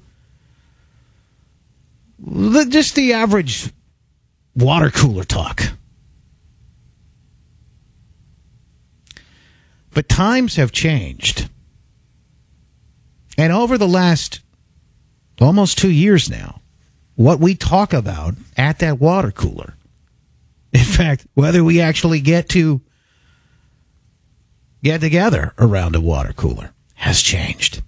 just 2.70 2.96
the 2.96 3.14
average 3.14 3.72
water 4.56 4.90
cooler 4.90 5.24
talk. 5.24 5.62
But 9.94 10.10
times 10.10 10.56
have 10.56 10.72
changed. 10.72 11.48
And 13.42 13.52
over 13.52 13.76
the 13.76 13.88
last 13.88 14.42
almost 15.40 15.80
two 15.80 15.90
years 15.90 16.30
now, 16.30 16.62
what 17.16 17.40
we 17.40 17.56
talk 17.56 17.92
about 17.92 18.36
at 18.56 18.78
that 18.80 19.00
water 19.00 19.32
cooler, 19.32 19.74
in 20.72 20.84
fact, 20.84 21.26
whether 21.34 21.64
we 21.64 21.82
actually 21.82 22.22
get 22.22 22.50
to 22.50 22.82
get 24.84 25.02
together 25.02 25.56
around 25.58 25.96
a 25.96 26.00
water 26.00 26.34
cooler, 26.34 26.72
has 26.94 27.24
changed. 27.24 27.82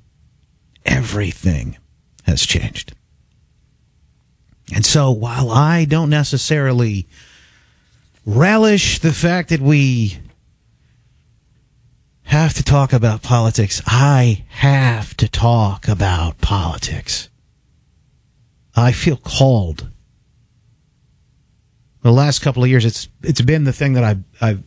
Everything 0.87 1.77
has 2.23 2.47
changed. 2.47 2.95
And 4.73 4.83
so 4.83 5.11
while 5.11 5.51
I 5.51 5.85
don't 5.85 6.09
necessarily 6.09 7.07
relish 8.25 8.97
the 8.97 9.13
fact 9.13 9.49
that 9.49 9.61
we 9.61 10.17
have 12.23 12.53
to 12.55 12.63
talk 12.63 12.93
about 12.93 13.21
politics. 13.21 13.81
I 13.85 14.45
have 14.49 15.15
to 15.17 15.27
talk 15.27 15.87
about 15.87 16.39
politics. 16.39 17.29
I 18.75 18.91
feel 18.91 19.17
called. 19.17 19.89
The 22.01 22.11
last 22.11 22.39
couple 22.39 22.63
of 22.63 22.69
years, 22.69 22.85
it's 22.85 23.07
it's 23.21 23.41
been 23.41 23.63
the 23.63 23.73
thing 23.73 23.93
that 23.93 24.03
I've 24.03 24.23
I've 24.41 24.63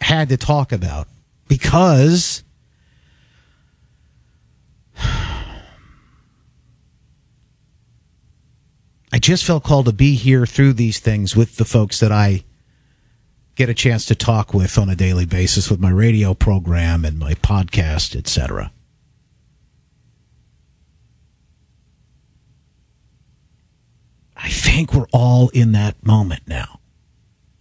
had 0.00 0.30
to 0.30 0.36
talk 0.36 0.72
about 0.72 1.06
because 1.48 2.42
I 9.12 9.18
just 9.20 9.44
felt 9.44 9.62
called 9.64 9.86
to 9.86 9.92
be 9.92 10.14
here 10.14 10.46
through 10.46 10.72
these 10.72 10.98
things 10.98 11.36
with 11.36 11.56
the 11.56 11.64
folks 11.64 12.00
that 12.00 12.10
I 12.10 12.44
get 13.54 13.68
a 13.68 13.74
chance 13.74 14.06
to 14.06 14.14
talk 14.14 14.54
with 14.54 14.78
on 14.78 14.88
a 14.88 14.96
daily 14.96 15.26
basis 15.26 15.70
with 15.70 15.80
my 15.80 15.90
radio 15.90 16.34
program 16.34 17.04
and 17.04 17.18
my 17.18 17.34
podcast, 17.34 18.16
etc. 18.16 18.72
I 24.36 24.48
think 24.48 24.92
we're 24.92 25.06
all 25.12 25.50
in 25.50 25.72
that 25.72 26.04
moment 26.04 26.42
now. 26.46 26.80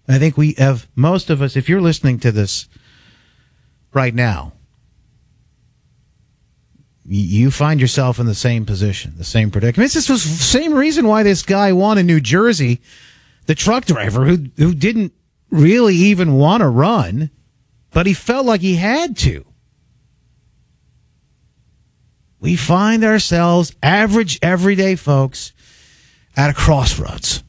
I 0.08 0.18
think 0.18 0.36
we 0.36 0.56
have, 0.58 0.88
most 0.96 1.30
of 1.30 1.42
us, 1.42 1.56
if 1.56 1.70
you're 1.70 1.82
listening 1.82 2.20
to 2.20 2.32
this 2.32 2.68
right 3.94 4.14
now, 4.14 4.54
you 7.06 7.52
find 7.52 7.82
yourself 7.82 8.20
in 8.20 8.26
the 8.26 8.36
same 8.36 8.66
position, 8.66 9.14
the 9.18 9.24
same 9.24 9.52
predicament. 9.52 9.92
This 9.92 10.10
was 10.10 10.24
the 10.24 10.44
same 10.44 10.74
reason 10.74 11.08
why 11.08 11.24
this 11.24 11.44
guy 11.44 11.74
won 11.74 11.98
in 11.98 12.06
New 12.06 12.22
Jersey, 12.22 12.80
the 13.48 13.56
truck 13.56 13.86
driver 13.86 14.26
who 14.26 14.46
who 14.58 14.74
didn't 14.74 15.14
really 15.52 15.96
even 15.96 16.34
want 16.34 16.62
to 16.62 16.68
run, 16.70 17.30
but 17.92 18.08
he 18.08 18.14
felt 18.14 18.46
like 18.46 18.62
he 18.62 18.78
had 18.78 19.18
to. 19.18 19.46
We 22.40 22.56
find 22.56 23.04
ourselves 23.04 23.76
average 23.84 24.40
everyday 24.42 24.96
folks 24.96 25.54
at 26.36 26.50
a 26.50 26.54
crossroads. 26.54 27.44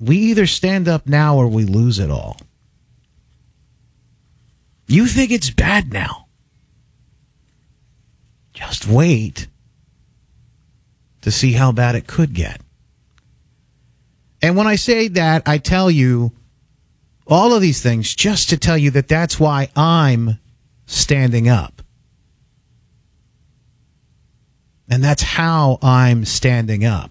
We 0.00 0.16
either 0.16 0.46
stand 0.46 0.88
up 0.88 1.06
now 1.06 1.36
or 1.36 1.48
we 1.48 1.64
lose 1.64 1.98
it 1.98 2.10
all. 2.10 2.38
You 4.86 5.06
think 5.06 5.30
it's 5.30 5.50
bad 5.50 5.92
now. 5.92 6.26
Just 8.52 8.86
wait 8.86 9.48
to 11.22 11.30
see 11.30 11.52
how 11.52 11.72
bad 11.72 11.94
it 11.94 12.06
could 12.06 12.32
get. 12.32 12.60
And 14.46 14.56
when 14.56 14.68
I 14.68 14.76
say 14.76 15.08
that, 15.08 15.42
I 15.44 15.58
tell 15.58 15.90
you 15.90 16.30
all 17.26 17.52
of 17.52 17.60
these 17.60 17.82
things 17.82 18.14
just 18.14 18.48
to 18.50 18.56
tell 18.56 18.78
you 18.78 18.92
that 18.92 19.08
that's 19.08 19.40
why 19.40 19.70
I'm 19.74 20.38
standing 20.86 21.48
up. 21.48 21.82
And 24.88 25.02
that's 25.02 25.24
how 25.24 25.80
I'm 25.82 26.24
standing 26.24 26.84
up. 26.84 27.10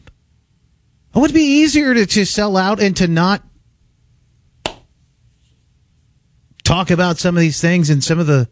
It 1.14 1.20
would 1.20 1.34
be 1.34 1.42
easier 1.42 1.94
to, 1.94 2.06
to 2.06 2.26
sell 2.26 2.56
out 2.56 2.82
and 2.82 2.96
to 2.96 3.08
not 3.10 3.44
talk 6.64 6.90
about 6.90 7.18
some 7.18 7.36
of 7.36 7.42
these 7.42 7.60
things 7.60 7.90
and 7.90 8.02
some 8.02 8.18
of 8.18 8.28
the 8.28 8.48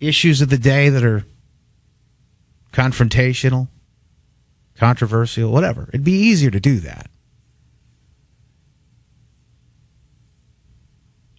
issues 0.00 0.42
of 0.42 0.50
the 0.50 0.58
day 0.58 0.90
that 0.90 1.02
are 1.02 1.24
confrontational, 2.74 3.68
controversial, 4.76 5.52
whatever. 5.52 5.88
It'd 5.88 6.04
be 6.04 6.12
easier 6.12 6.50
to 6.50 6.60
do 6.60 6.80
that. 6.80 7.10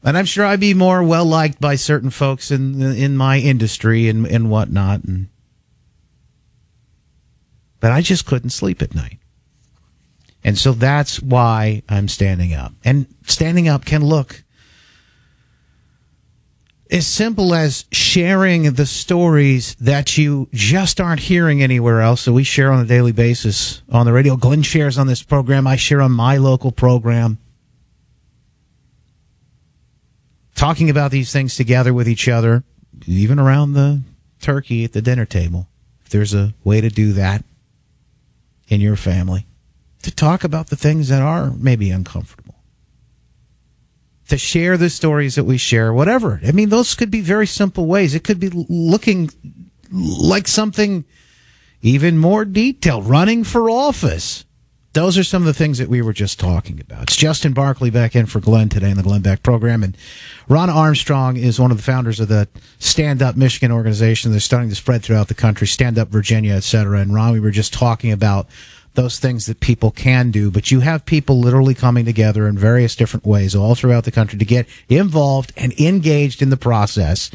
And 0.04 0.18
I'm 0.18 0.26
sure 0.26 0.46
I'd 0.46 0.60
be 0.60 0.74
more 0.74 1.04
well 1.04 1.26
liked 1.26 1.62
by 1.62 1.76
certain 1.76 2.10
folks 2.10 2.50
in 2.50 2.82
in 2.82 3.16
my 3.16 3.38
industry 3.38 4.10
and, 4.10 4.26
and 4.26 4.50
whatnot. 4.50 5.04
And, 5.04 5.30
but 7.80 7.92
I 7.92 8.02
just 8.02 8.26
couldn't 8.26 8.50
sleep 8.50 8.82
at 8.82 8.96
night. 8.96 9.20
And 10.44 10.58
so 10.58 10.72
that's 10.72 11.22
why 11.22 11.84
I'm 11.88 12.08
standing 12.08 12.54
up. 12.54 12.74
And 12.84 13.06
standing 13.28 13.68
up 13.68 13.86
can 13.86 14.04
look 14.04 14.44
as 16.92 17.08
simple 17.08 17.56
as 17.56 17.86
sharing 17.92 18.74
the 18.74 18.86
stories 18.86 19.76
that 19.76 20.18
you 20.18 20.50
just 20.52 21.00
aren't 21.00 21.22
hearing 21.22 21.64
anywhere 21.64 22.02
else. 22.02 22.22
So 22.22 22.34
we 22.34 22.44
share 22.44 22.72
on 22.72 22.84
a 22.84 22.88
daily 22.88 23.14
basis 23.14 23.82
on 23.90 24.06
the 24.06 24.12
radio. 24.12 24.36
Glenn 24.36 24.62
shares 24.62 24.98
on 24.98 25.08
this 25.08 25.24
program. 25.24 25.66
I 25.66 25.78
share 25.78 26.02
on 26.02 26.12
my 26.12 26.36
local 26.36 26.72
program. 26.72 27.38
Talking 30.54 30.90
about 30.90 31.12
these 31.12 31.32
things 31.32 31.56
together 31.56 31.94
with 31.94 32.10
each 32.10 32.28
other, 32.28 32.64
even 33.08 33.40
around 33.40 33.74
the 33.74 34.02
turkey 34.42 34.84
at 34.84 34.92
the 34.92 35.02
dinner 35.02 35.26
table. 35.26 35.70
If 36.04 36.10
there's 36.10 36.34
a 36.34 36.54
way 36.66 36.82
to 36.82 36.90
do 36.90 37.14
that 37.14 37.46
in 38.68 38.82
your 38.82 38.98
family, 38.98 39.48
to 40.04 40.12
talk 40.14 40.44
about 40.44 40.68
the 40.68 40.76
things 40.76 41.08
that 41.08 41.22
are 41.22 41.52
maybe 41.52 41.90
uncomfortable 41.90 42.51
to 44.32 44.38
share 44.38 44.78
the 44.78 44.90
stories 44.90 45.36
that 45.36 45.44
we 45.44 45.58
share, 45.58 45.94
whatever. 45.94 46.40
I 46.48 46.54
mean, 46.54 46.70
those 46.70 46.96
could 46.96 47.12
be 47.12 47.20
very 47.20 47.46
simple 47.46 47.86
ways. 47.86 48.16
It 48.16 48.24
could 48.24 48.40
be 48.40 48.50
looking 48.50 49.30
like 49.92 50.48
something 50.48 51.04
even 51.82 52.18
more 52.18 52.46
detailed, 52.46 53.06
running 53.08 53.44
for 53.44 53.70
office. 53.70 54.46
Those 54.94 55.18
are 55.18 55.24
some 55.26 55.42
of 55.42 55.48
the 55.48 55.54
things 55.54 55.80
that 55.80 55.90
we 55.90 56.02
were 56.02 56.14
just 56.14 56.40
talking 56.40 56.80
about. 56.80 57.04
It's 57.04 57.18
Justin 57.18 57.52
Barclay 57.52 57.90
back 57.90 58.16
in 58.16 58.26
for 58.26 58.40
Glenn 58.40 58.70
today 58.70 58.90
in 58.90 58.98
the 58.98 59.04
Glenn 59.04 59.22
Beck 59.22 59.44
program. 59.44 59.84
And 59.84 59.98
Ron 60.48 60.70
Armstrong 60.70 61.36
is 61.36 61.60
one 61.60 61.72
of 61.72 61.78
the 61.78 61.84
founders 61.84 62.22
of 62.22 62.30
the 62.30 62.48
Stand 62.80 63.22
Up 63.22 63.36
Michigan 63.36 63.72
organization. 63.72 64.32
They're 64.32 64.40
starting 64.40 64.70
to 64.70 64.76
spread 64.76 65.04
throughout 65.04 65.28
the 65.28 65.34
country, 65.34 65.68
Stand 65.68 66.00
Up 66.00 66.08
Virginia, 66.08 66.54
et 66.54 66.64
cetera. 66.64 67.00
And 67.00 67.14
Ron, 67.14 67.34
we 67.34 67.42
were 67.42 67.52
just 67.52 67.74
talking 67.74 68.14
about 68.14 68.48
those 68.94 69.20
things 69.20 69.46
that 69.46 69.60
people 69.60 69.92
can 69.92 70.32
do, 70.32 70.52
but 70.52 70.70
you 70.70 70.82
have 70.82 71.06
people 71.06 71.40
literally 71.40 71.74
coming 71.74 72.06
together 72.06 72.48
in 72.48 72.58
various 72.58 72.96
different 72.96 73.26
ways 73.26 73.56
all 73.56 73.76
throughout 73.76 74.04
the 74.04 74.12
country 74.12 74.38
to 74.38 74.46
get 74.46 74.68
involved 74.90 75.54
and 75.56 75.72
engaged 75.80 76.42
in 76.42 76.50
the 76.50 76.58
process 76.58 77.32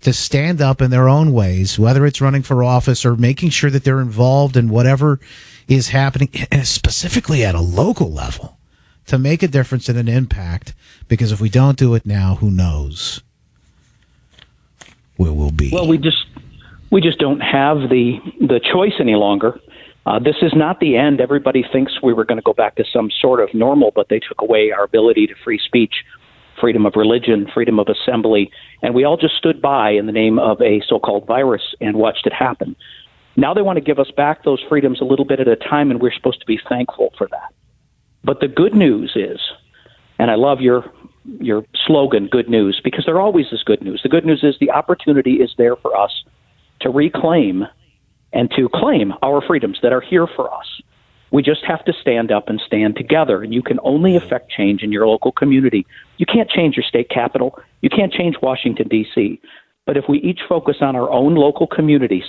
to 0.00 0.12
stand 0.12 0.60
up 0.60 0.80
in 0.80 0.90
their 0.90 1.08
own 1.08 1.32
ways, 1.32 1.78
whether 1.78 2.06
it's 2.06 2.20
running 2.20 2.42
for 2.42 2.62
office 2.62 3.04
or 3.04 3.16
making 3.16 3.50
sure 3.50 3.70
that 3.70 3.84
they're 3.84 4.00
involved 4.00 4.56
in 4.56 4.68
whatever 4.68 5.18
is 5.66 5.88
happening, 5.88 6.28
specifically 6.62 7.44
at 7.44 7.54
a 7.54 7.60
local 7.60 8.12
level, 8.12 8.58
to 9.06 9.18
make 9.18 9.42
a 9.42 9.48
difference 9.48 9.88
and 9.88 9.98
an 9.98 10.08
impact. 10.08 10.74
Because 11.08 11.32
if 11.32 11.40
we 11.40 11.48
don't 11.48 11.78
do 11.78 11.94
it 11.94 12.06
now, 12.06 12.36
who 12.36 12.50
knows 12.50 13.22
where 15.16 15.32
we'll 15.32 15.50
be? 15.50 15.70
Well, 15.72 15.86
we 15.86 15.98
just 15.98 16.26
we 16.90 17.00
just 17.00 17.18
don't 17.18 17.40
have 17.40 17.88
the 17.88 18.18
the 18.40 18.60
choice 18.60 18.94
any 19.00 19.14
longer. 19.14 19.60
Uh, 20.06 20.18
this 20.18 20.36
is 20.42 20.52
not 20.54 20.80
the 20.80 20.96
end. 20.96 21.20
Everybody 21.20 21.64
thinks 21.72 22.02
we 22.02 22.12
were 22.12 22.24
going 22.24 22.36
to 22.36 22.42
go 22.42 22.52
back 22.52 22.76
to 22.76 22.84
some 22.92 23.10
sort 23.20 23.40
of 23.40 23.54
normal, 23.54 23.90
but 23.94 24.08
they 24.10 24.20
took 24.20 24.40
away 24.40 24.70
our 24.70 24.84
ability 24.84 25.26
to 25.28 25.34
free 25.42 25.58
speech, 25.64 25.94
freedom 26.60 26.84
of 26.84 26.92
religion, 26.94 27.48
freedom 27.52 27.78
of 27.78 27.88
assembly, 27.88 28.50
and 28.82 28.94
we 28.94 29.04
all 29.04 29.16
just 29.16 29.36
stood 29.36 29.62
by 29.62 29.90
in 29.90 30.06
the 30.06 30.12
name 30.12 30.38
of 30.38 30.60
a 30.60 30.82
so 30.86 30.98
called 30.98 31.26
virus 31.26 31.62
and 31.80 31.96
watched 31.96 32.26
it 32.26 32.32
happen. 32.32 32.76
Now 33.36 33.54
they 33.54 33.62
want 33.62 33.78
to 33.78 33.84
give 33.84 33.98
us 33.98 34.10
back 34.16 34.44
those 34.44 34.62
freedoms 34.68 35.00
a 35.00 35.04
little 35.04 35.24
bit 35.24 35.40
at 35.40 35.48
a 35.48 35.56
time, 35.56 35.90
and 35.90 36.00
we're 36.00 36.12
supposed 36.12 36.40
to 36.40 36.46
be 36.46 36.60
thankful 36.68 37.12
for 37.16 37.26
that. 37.28 37.52
But 38.22 38.40
the 38.40 38.48
good 38.48 38.74
news 38.74 39.12
is, 39.16 39.40
and 40.18 40.30
I 40.30 40.34
love 40.34 40.60
your 40.60 40.84
your 41.40 41.64
slogan, 41.86 42.28
good 42.28 42.50
news, 42.50 42.80
because 42.84 43.06
there 43.06 43.18
always 43.18 43.46
is 43.50 43.62
good 43.62 43.82
news. 43.82 44.00
The 44.02 44.10
good 44.10 44.26
news 44.26 44.44
is 44.44 44.56
the 44.60 44.70
opportunity 44.70 45.36
is 45.36 45.50
there 45.56 45.74
for 45.74 45.98
us 45.98 46.12
to 46.80 46.90
reclaim 46.90 47.64
and 48.34 48.50
to 48.56 48.68
claim 48.74 49.12
our 49.22 49.40
freedoms 49.40 49.78
that 49.82 49.92
are 49.92 50.00
here 50.00 50.26
for 50.26 50.52
us. 50.52 50.66
We 51.30 51.42
just 51.42 51.64
have 51.66 51.84
to 51.86 51.92
stand 52.00 52.30
up 52.30 52.48
and 52.48 52.60
stand 52.66 52.96
together. 52.96 53.42
And 53.42 53.54
you 53.54 53.62
can 53.62 53.80
only 53.82 54.16
affect 54.16 54.50
change 54.50 54.82
in 54.82 54.92
your 54.92 55.06
local 55.06 55.32
community. 55.32 55.86
You 56.18 56.26
can't 56.26 56.50
change 56.50 56.76
your 56.76 56.84
state 56.84 57.08
capital. 57.08 57.58
You 57.80 57.90
can't 57.90 58.12
change 58.12 58.36
Washington, 58.42 58.88
D.C. 58.88 59.40
But 59.86 59.96
if 59.96 60.04
we 60.08 60.18
each 60.18 60.40
focus 60.48 60.76
on 60.80 60.94
our 60.94 61.10
own 61.10 61.34
local 61.34 61.66
communities, 61.66 62.24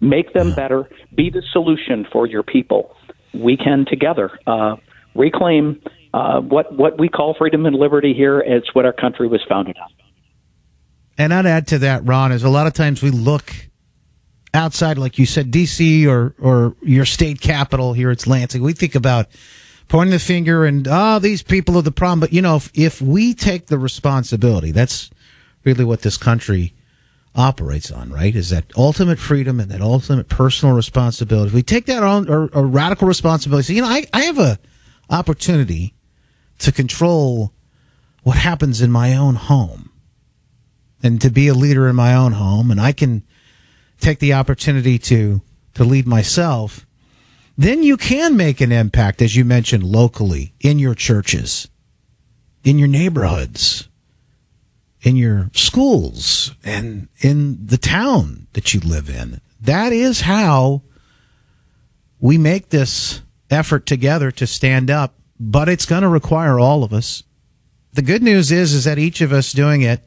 make 0.00 0.32
them 0.32 0.54
better, 0.54 0.88
be 1.14 1.30
the 1.30 1.42
solution 1.52 2.06
for 2.12 2.26
your 2.26 2.42
people, 2.42 2.94
we 3.32 3.56
can 3.56 3.86
together 3.88 4.38
uh, 4.46 4.76
reclaim 5.14 5.80
uh, 6.12 6.40
what, 6.40 6.74
what 6.76 6.98
we 6.98 7.08
call 7.08 7.34
freedom 7.38 7.64
and 7.64 7.74
liberty 7.74 8.12
here. 8.12 8.40
It's 8.40 8.74
what 8.74 8.84
our 8.84 8.92
country 8.92 9.28
was 9.28 9.40
founded 9.48 9.76
on. 9.78 9.88
And 11.16 11.32
I'd 11.32 11.46
add 11.46 11.66
to 11.68 11.78
that, 11.78 12.04
Ron, 12.04 12.32
is 12.32 12.42
a 12.42 12.50
lot 12.50 12.66
of 12.66 12.74
times 12.74 13.02
we 13.02 13.10
look 13.10 13.54
outside, 14.54 14.98
like 14.98 15.18
you 15.18 15.26
said, 15.26 15.50
D.C. 15.50 16.06
or 16.06 16.34
or 16.40 16.76
your 16.82 17.04
state 17.04 17.40
capital 17.40 17.92
here, 17.92 18.10
it's 18.10 18.26
Lansing. 18.26 18.62
We 18.62 18.72
think 18.72 18.94
about 18.94 19.28
pointing 19.88 20.12
the 20.12 20.18
finger 20.18 20.64
and 20.64 20.86
oh, 20.90 21.18
these 21.18 21.42
people 21.42 21.76
are 21.76 21.82
the 21.82 21.92
problem. 21.92 22.20
But 22.20 22.32
you 22.32 22.42
know, 22.42 22.56
if, 22.56 22.70
if 22.74 23.02
we 23.02 23.34
take 23.34 23.66
the 23.66 23.78
responsibility, 23.78 24.72
that's 24.72 25.10
really 25.64 25.84
what 25.84 26.02
this 26.02 26.16
country 26.16 26.74
operates 27.34 27.90
on, 27.90 28.10
right? 28.10 28.34
Is 28.34 28.50
that 28.50 28.64
ultimate 28.76 29.18
freedom 29.18 29.58
and 29.58 29.70
that 29.70 29.80
ultimate 29.80 30.28
personal 30.28 30.74
responsibility. 30.74 31.48
If 31.48 31.54
we 31.54 31.62
take 31.62 31.86
that 31.86 32.02
on 32.02 32.28
or, 32.28 32.48
or 32.52 32.66
radical 32.66 33.08
responsibility, 33.08 33.66
so, 33.66 33.72
you 33.72 33.82
know, 33.82 33.88
I, 33.88 34.04
I 34.12 34.22
have 34.22 34.38
a 34.38 34.58
opportunity 35.08 35.94
to 36.58 36.72
control 36.72 37.52
what 38.22 38.36
happens 38.36 38.80
in 38.80 38.90
my 38.90 39.16
own 39.16 39.34
home 39.34 39.90
and 41.02 41.20
to 41.20 41.30
be 41.30 41.48
a 41.48 41.54
leader 41.54 41.88
in 41.88 41.96
my 41.96 42.14
own 42.14 42.32
home 42.32 42.70
and 42.70 42.80
I 42.80 42.92
can 42.92 43.24
take 44.02 44.18
the 44.18 44.34
opportunity 44.34 44.98
to 44.98 45.40
to 45.74 45.84
lead 45.84 46.06
myself, 46.06 46.86
then 47.56 47.82
you 47.82 47.96
can 47.96 48.36
make 48.36 48.60
an 48.60 48.72
impact, 48.72 49.22
as 49.22 49.36
you 49.36 49.44
mentioned, 49.44 49.82
locally 49.82 50.52
in 50.60 50.78
your 50.78 50.94
churches, 50.94 51.68
in 52.64 52.78
your 52.78 52.88
neighborhoods, 52.88 53.88
in 55.00 55.16
your 55.16 55.50
schools, 55.54 56.54
and 56.64 57.08
in 57.20 57.66
the 57.66 57.78
town 57.78 58.46
that 58.52 58.74
you 58.74 58.80
live 58.80 59.08
in. 59.08 59.40
That 59.60 59.92
is 59.92 60.22
how 60.22 60.82
we 62.20 62.38
make 62.38 62.68
this 62.68 63.22
effort 63.50 63.86
together 63.86 64.30
to 64.30 64.46
stand 64.46 64.90
up, 64.90 65.14
but 65.38 65.68
it's 65.68 65.86
going 65.86 66.02
to 66.02 66.08
require 66.08 66.58
all 66.58 66.84
of 66.84 66.92
us. 66.92 67.22
The 67.92 68.02
good 68.02 68.22
news 68.22 68.50
is 68.50 68.72
is 68.72 68.84
that 68.84 68.98
each 68.98 69.20
of 69.20 69.32
us 69.32 69.52
doing 69.52 69.82
it 69.82 70.06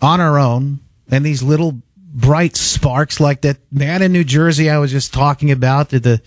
on 0.00 0.20
our 0.20 0.38
own 0.38 0.80
and 1.10 1.24
these 1.24 1.42
little 1.42 1.82
bright 2.16 2.56
sparks 2.56 3.20
like 3.20 3.42
that 3.42 3.58
man 3.70 4.02
in 4.02 4.10
New 4.10 4.24
Jersey 4.24 4.70
I 4.70 4.78
was 4.78 4.90
just 4.90 5.12
talking 5.14 5.50
about? 5.50 5.90
The 5.90 6.20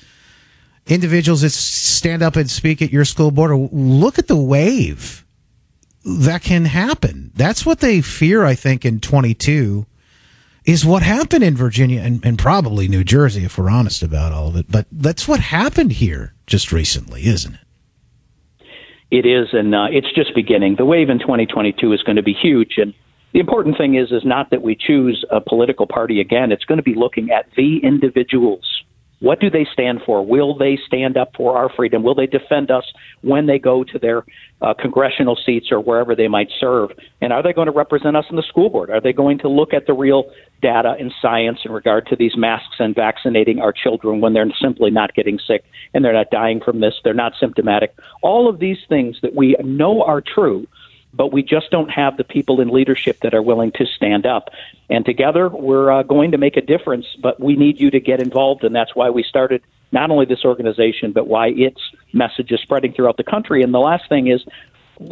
individuals 0.88 1.42
that 1.42 1.52
stand 1.52 2.22
up 2.22 2.36
and 2.36 2.50
speak 2.50 2.82
at 2.82 2.92
your 2.92 3.06
school 3.06 3.32
board, 3.32 3.52
look 3.74 4.18
at 4.20 4.28
the 4.28 4.36
wave 4.36 5.26
that 6.06 6.44
can 6.44 6.66
happen. 6.66 7.32
That's 7.36 7.66
what 7.66 7.80
they 7.80 8.02
fear, 8.02 8.46
I 8.46 8.56
think, 8.56 8.86
in 8.86 9.00
22 9.00 9.86
is 10.66 10.86
what 10.86 11.02
happened 11.02 11.44
in 11.44 11.56
Virginia 11.56 12.02
and, 12.02 12.24
and 12.24 12.38
probably 12.38 12.88
New 12.88 13.04
Jersey, 13.04 13.44
if 13.44 13.58
we're 13.58 13.70
honest 13.70 14.04
about 14.04 14.32
all 14.32 14.50
of 14.50 14.56
it. 14.56 14.68
But 14.70 14.86
that's 14.92 15.28
what 15.28 15.40
happened 15.40 15.94
here 15.94 16.36
just 16.48 16.72
recently, 16.72 17.26
isn't 17.26 17.56
it? 17.56 17.60
It 19.12 19.26
is, 19.26 19.48
and 19.54 19.74
uh, 19.74 19.88
it's 19.90 20.12
just 20.14 20.36
beginning. 20.36 20.76
The 20.76 20.86
wave 20.86 21.10
in 21.10 21.18
2022 21.18 21.94
is 21.94 22.04
going 22.04 22.18
to 22.18 22.24
be 22.24 22.34
huge, 22.34 22.78
and 22.78 22.94
the 23.34 23.40
important 23.40 23.78
thing 23.78 23.96
is 23.96 24.12
is 24.12 24.24
not 24.26 24.50
that 24.52 24.62
we 24.62 24.76
choose 24.76 25.26
a 25.32 25.40
political 25.42 25.88
party 25.88 26.20
again. 26.20 26.52
It's 26.52 26.66
going 26.66 26.78
to 26.78 26.84
be 26.84 26.96
looking 26.96 27.32
at 27.32 27.46
the 27.56 27.80
individuals 27.84 28.80
what 29.20 29.42
do 29.42 29.50
they 29.50 29.68
stand 29.72 30.00
for? 30.06 30.26
Will 30.26 30.58
they 30.58 30.80
stand 30.88 31.18
up 31.18 31.32
for 31.36 31.58
our 31.58 31.70
freedom? 31.70 32.04
Will 32.04 32.16
they 32.16 32.26
defend 32.26 32.72
us 32.72 32.86
when 33.22 33.48
they 33.48 33.60
go 33.60 33.84
to 33.84 34.00
their 34.00 34.24
uh, 34.62 34.74
congressional 34.74 35.38
seats 35.46 35.68
or 35.72 35.82
wherever 35.82 36.16
they 36.16 36.30
might 36.30 36.48
serve? 36.60 36.92
And 37.22 37.34
are 37.34 37.44
they 37.44 37.52
going 37.52 37.68
to 37.68 37.74
represent 37.74 38.16
us 38.16 38.26
in 38.30 38.38
the 38.38 38.44
school 38.48 38.70
board? 38.70 38.90
Are 38.90 39.02
they 39.02 39.12
going 39.12 39.38
to 39.40 39.50
look 39.50 39.74
at 39.74 39.88
the 39.88 39.94
real 39.94 40.32
data 40.62 40.96
and 40.98 41.12
science 41.22 41.60
in 41.66 41.72
regard 41.72 42.08
to 42.08 42.16
these 42.16 42.38
masks 42.38 42.76
and 42.80 42.96
vaccinating 42.96 43.60
our 43.60 43.74
children 43.74 44.22
when 44.22 44.34
they're 44.34 44.48
simply 44.62 44.90
not 44.90 45.14
getting 45.14 45.38
sick 45.46 45.66
and 45.94 46.04
they're 46.04 46.14
not 46.14 46.32
dying 46.32 46.62
from 46.64 46.80
this? 46.80 46.94
They're 47.04 47.14
not 47.14 47.34
symptomatic. 47.40 47.94
All 48.22 48.50
of 48.50 48.60
these 48.60 48.80
things 48.88 49.18
that 49.22 49.36
we 49.36 49.56
know 49.64 50.02
are 50.02 50.22
true 50.22 50.66
but 51.14 51.34
we 51.34 51.42
just 51.44 51.72
don't 51.72 51.90
have 51.90 52.18
the 52.18 52.24
people 52.24 52.62
in 52.62 52.70
leadership 52.70 53.20
that 53.22 53.34
are 53.34 53.42
willing 53.42 53.72
to 53.74 53.86
stand 53.86 54.26
up. 54.26 54.50
And 54.90 55.06
together, 55.06 55.50
we're 55.50 55.92
uh, 55.92 56.04
going 56.04 56.32
to 56.32 56.38
make 56.38 56.58
a 56.58 56.62
difference, 56.62 57.06
but 57.22 57.40
we 57.40 57.56
need 57.56 57.80
you 57.80 57.92
to 57.92 58.00
get 58.00 58.22
involved, 58.22 58.64
and 58.64 58.76
that's 58.76 58.96
why 58.96 59.10
we 59.10 59.24
started 59.24 59.62
not 59.92 60.12
only 60.12 60.26
this 60.26 60.46
organization, 60.46 61.12
but 61.12 61.28
why 61.28 61.48
its 61.48 61.82
message 62.14 62.52
is 62.52 62.60
spreading 62.62 62.94
throughout 62.94 63.18
the 63.18 63.24
country. 63.24 63.64
And 63.64 63.74
the 63.74 63.80
last 63.80 64.08
thing 64.08 64.28
is, 64.28 64.44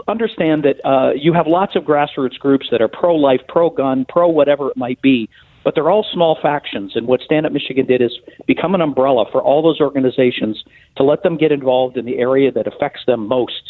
understand 0.07 0.63
that 0.63 0.85
uh, 0.85 1.13
you 1.15 1.33
have 1.33 1.47
lots 1.47 1.75
of 1.75 1.83
grassroots 1.83 2.37
groups 2.37 2.67
that 2.71 2.81
are 2.81 2.87
pro 2.87 3.15
life, 3.15 3.41
pro 3.47 3.69
gun, 3.69 4.05
pro 4.07 4.27
whatever 4.27 4.69
it 4.69 4.77
might 4.77 5.01
be, 5.01 5.29
but 5.63 5.75
they're 5.75 5.89
all 5.89 6.05
small 6.13 6.37
factions. 6.41 6.95
And 6.95 7.07
what 7.07 7.21
Stand 7.21 7.45
Up 7.45 7.51
Michigan 7.51 7.85
did 7.85 8.01
is 8.01 8.17
become 8.45 8.75
an 8.75 8.81
umbrella 8.81 9.25
for 9.31 9.41
all 9.41 9.61
those 9.61 9.81
organizations 9.81 10.63
to 10.97 11.03
let 11.03 11.23
them 11.23 11.37
get 11.37 11.51
involved 11.51 11.97
in 11.97 12.05
the 12.05 12.17
area 12.17 12.51
that 12.51 12.67
affects 12.67 13.01
them 13.05 13.27
most. 13.27 13.66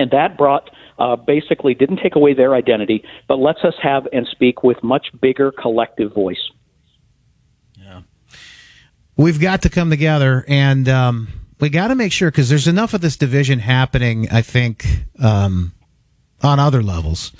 And 0.00 0.10
that 0.12 0.38
brought 0.38 0.70
uh, 0.98 1.16
basically 1.16 1.74
didn't 1.74 1.98
take 1.98 2.16
away 2.16 2.32
their 2.32 2.54
identity, 2.54 3.04
but 3.28 3.38
lets 3.38 3.62
us 3.64 3.74
have 3.82 4.08
and 4.14 4.26
speak 4.30 4.62
with 4.64 4.82
much 4.82 5.08
bigger 5.20 5.52
collective 5.52 6.14
voice. 6.14 6.50
Yeah, 7.78 8.02
we've 9.16 9.38
got 9.38 9.62
to 9.62 9.68
come 9.68 9.90
together, 9.90 10.42
and 10.48 10.88
um, 10.88 11.28
we 11.60 11.68
got 11.68 11.88
to 11.88 11.94
make 11.94 12.12
sure 12.12 12.30
because 12.30 12.48
there's 12.48 12.66
enough 12.66 12.94
of 12.94 13.02
this 13.02 13.18
division 13.18 13.58
happening. 13.58 14.26
I 14.30 14.40
think 14.40 14.86
um, 15.18 15.72
on 16.42 16.58
other 16.58 16.82
levels 16.82 17.32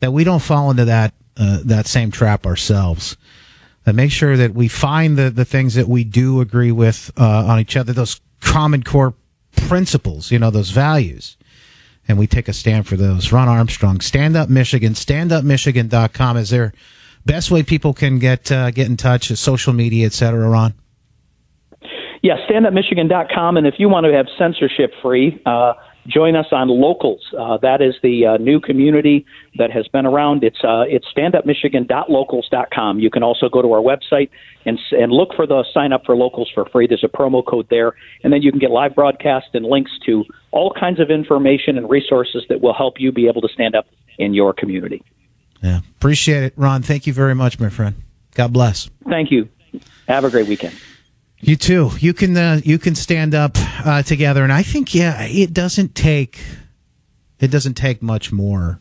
that 0.00 0.12
we 0.12 0.24
don't 0.24 0.42
fall 0.42 0.68
into 0.70 0.86
that 0.86 1.14
uh, 1.36 1.60
that 1.64 1.86
same 1.86 2.10
trap 2.10 2.44
ourselves. 2.44 3.16
And 3.86 3.96
make 3.96 4.10
sure 4.10 4.36
that 4.36 4.52
we 4.52 4.66
find 4.66 5.16
the 5.16 5.30
the 5.30 5.44
things 5.44 5.74
that 5.74 5.86
we 5.86 6.02
do 6.02 6.40
agree 6.40 6.72
with 6.72 7.12
uh, 7.16 7.46
on 7.46 7.60
each 7.60 7.76
other, 7.76 7.92
those 7.92 8.20
common 8.40 8.82
core 8.82 9.14
principles, 9.52 10.32
you 10.32 10.38
know, 10.40 10.50
those 10.50 10.70
values 10.70 11.36
and 12.10 12.18
we 12.18 12.26
take 12.26 12.48
a 12.48 12.52
stand 12.52 12.86
for 12.86 12.96
those. 12.96 13.32
Ron 13.32 13.48
Armstrong, 13.48 14.00
Stand 14.00 14.36
Up 14.36 14.48
Michigan, 14.48 14.92
standupmichigan.com 14.92 16.36
is 16.36 16.50
there 16.50 16.72
best 17.24 17.50
way 17.50 17.62
people 17.62 17.94
can 17.94 18.18
get 18.18 18.50
uh, 18.52 18.70
get 18.70 18.88
in 18.88 18.96
touch, 18.96 19.28
social 19.28 19.72
media, 19.72 20.06
et 20.06 20.12
cetera, 20.12 20.48
Ron? 20.48 20.74
Yeah, 22.22 22.36
standupmichigan.com. 22.48 23.56
And 23.56 23.66
if 23.66 23.74
you 23.78 23.88
want 23.88 24.04
to 24.04 24.12
have 24.12 24.26
censorship 24.36 24.92
free, 25.00 25.40
uh, 25.46 25.72
join 26.10 26.36
us 26.36 26.46
on 26.52 26.68
Locals. 26.68 27.22
Uh, 27.38 27.56
that 27.58 27.80
is 27.80 27.94
the 28.02 28.26
uh, 28.26 28.36
new 28.38 28.60
community 28.60 29.24
that 29.56 29.70
has 29.70 29.88
been 29.88 30.06
around. 30.06 30.44
It's 30.44 30.62
uh, 30.64 30.84
it's 30.88 31.06
standupmichigan.locals.com. 31.16 32.98
You 32.98 33.10
can 33.10 33.22
also 33.22 33.48
go 33.48 33.62
to 33.62 33.72
our 33.72 33.80
website 33.80 34.30
and 34.66 34.78
and 34.92 35.12
look 35.12 35.34
for 35.34 35.46
the 35.46 35.64
sign 35.72 35.92
up 35.92 36.04
for 36.04 36.16
Locals 36.16 36.50
for 36.54 36.66
free. 36.66 36.86
There's 36.86 37.04
a 37.04 37.08
promo 37.08 37.44
code 37.44 37.66
there, 37.70 37.94
and 38.22 38.32
then 38.32 38.42
you 38.42 38.50
can 38.50 38.60
get 38.60 38.70
live 38.70 38.94
broadcast 38.94 39.48
and 39.54 39.64
links 39.64 39.92
to 40.06 40.24
all 40.50 40.72
kinds 40.78 41.00
of 41.00 41.10
information 41.10 41.78
and 41.78 41.88
resources 41.88 42.44
that 42.48 42.60
will 42.60 42.74
help 42.74 42.94
you 42.98 43.12
be 43.12 43.28
able 43.28 43.40
to 43.42 43.48
stand 43.48 43.74
up 43.74 43.86
in 44.18 44.34
your 44.34 44.52
community. 44.52 45.02
Yeah, 45.62 45.80
appreciate 45.96 46.42
it, 46.42 46.52
Ron. 46.56 46.82
Thank 46.82 47.06
you 47.06 47.12
very 47.12 47.34
much, 47.34 47.60
my 47.60 47.68
friend. 47.68 47.94
God 48.34 48.52
bless. 48.52 48.90
Thank 49.08 49.30
you. 49.30 49.48
Have 50.08 50.24
a 50.24 50.30
great 50.30 50.48
weekend. 50.48 50.74
You 51.42 51.56
too. 51.56 51.90
You 51.98 52.12
can 52.12 52.36
uh, 52.36 52.60
you 52.62 52.78
can 52.78 52.94
stand 52.94 53.34
up 53.34 53.52
uh, 53.56 54.02
together, 54.02 54.44
and 54.44 54.52
I 54.52 54.62
think 54.62 54.94
yeah, 54.94 55.22
it 55.22 55.54
doesn't 55.54 55.94
take 55.94 56.44
it 57.38 57.50
doesn't 57.50 57.74
take 57.74 58.02
much 58.02 58.30
more 58.30 58.80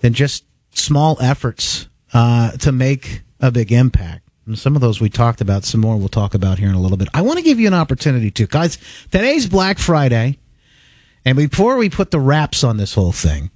than 0.00 0.12
just 0.12 0.44
small 0.70 1.16
efforts 1.20 1.88
uh, 2.12 2.52
to 2.58 2.70
make 2.70 3.22
a 3.40 3.50
big 3.50 3.72
impact. 3.72 4.28
And 4.46 4.58
some 4.58 4.74
of 4.74 4.82
those 4.82 5.00
we 5.00 5.08
talked 5.08 5.40
about. 5.40 5.64
Some 5.64 5.80
more 5.80 5.96
we'll 5.96 6.08
talk 6.08 6.34
about 6.34 6.58
here 6.58 6.68
in 6.68 6.74
a 6.74 6.80
little 6.80 6.98
bit. 6.98 7.08
I 7.14 7.22
want 7.22 7.38
to 7.38 7.44
give 7.44 7.58
you 7.58 7.66
an 7.66 7.74
opportunity 7.74 8.30
to, 8.32 8.46
guys. 8.46 8.76
Today's 9.10 9.46
Black 9.46 9.78
Friday, 9.78 10.38
and 11.24 11.36
before 11.36 11.78
we 11.78 11.88
put 11.88 12.10
the 12.10 12.20
wraps 12.20 12.62
on 12.62 12.76
this 12.76 12.92
whole 12.92 13.12
thing, 13.12 13.50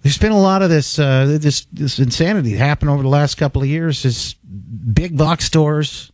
there's 0.00 0.18
been 0.18 0.32
a 0.32 0.40
lot 0.40 0.62
of 0.62 0.70
this 0.70 0.98
uh, 0.98 1.36
this 1.38 1.66
this 1.72 1.98
insanity 1.98 2.52
happen 2.52 2.88
over 2.88 3.02
the 3.02 3.08
last 3.10 3.34
couple 3.34 3.60
of 3.60 3.68
years. 3.68 4.06
Is 4.06 4.34
big 4.34 5.14
box 5.18 5.44
stores 5.44 6.10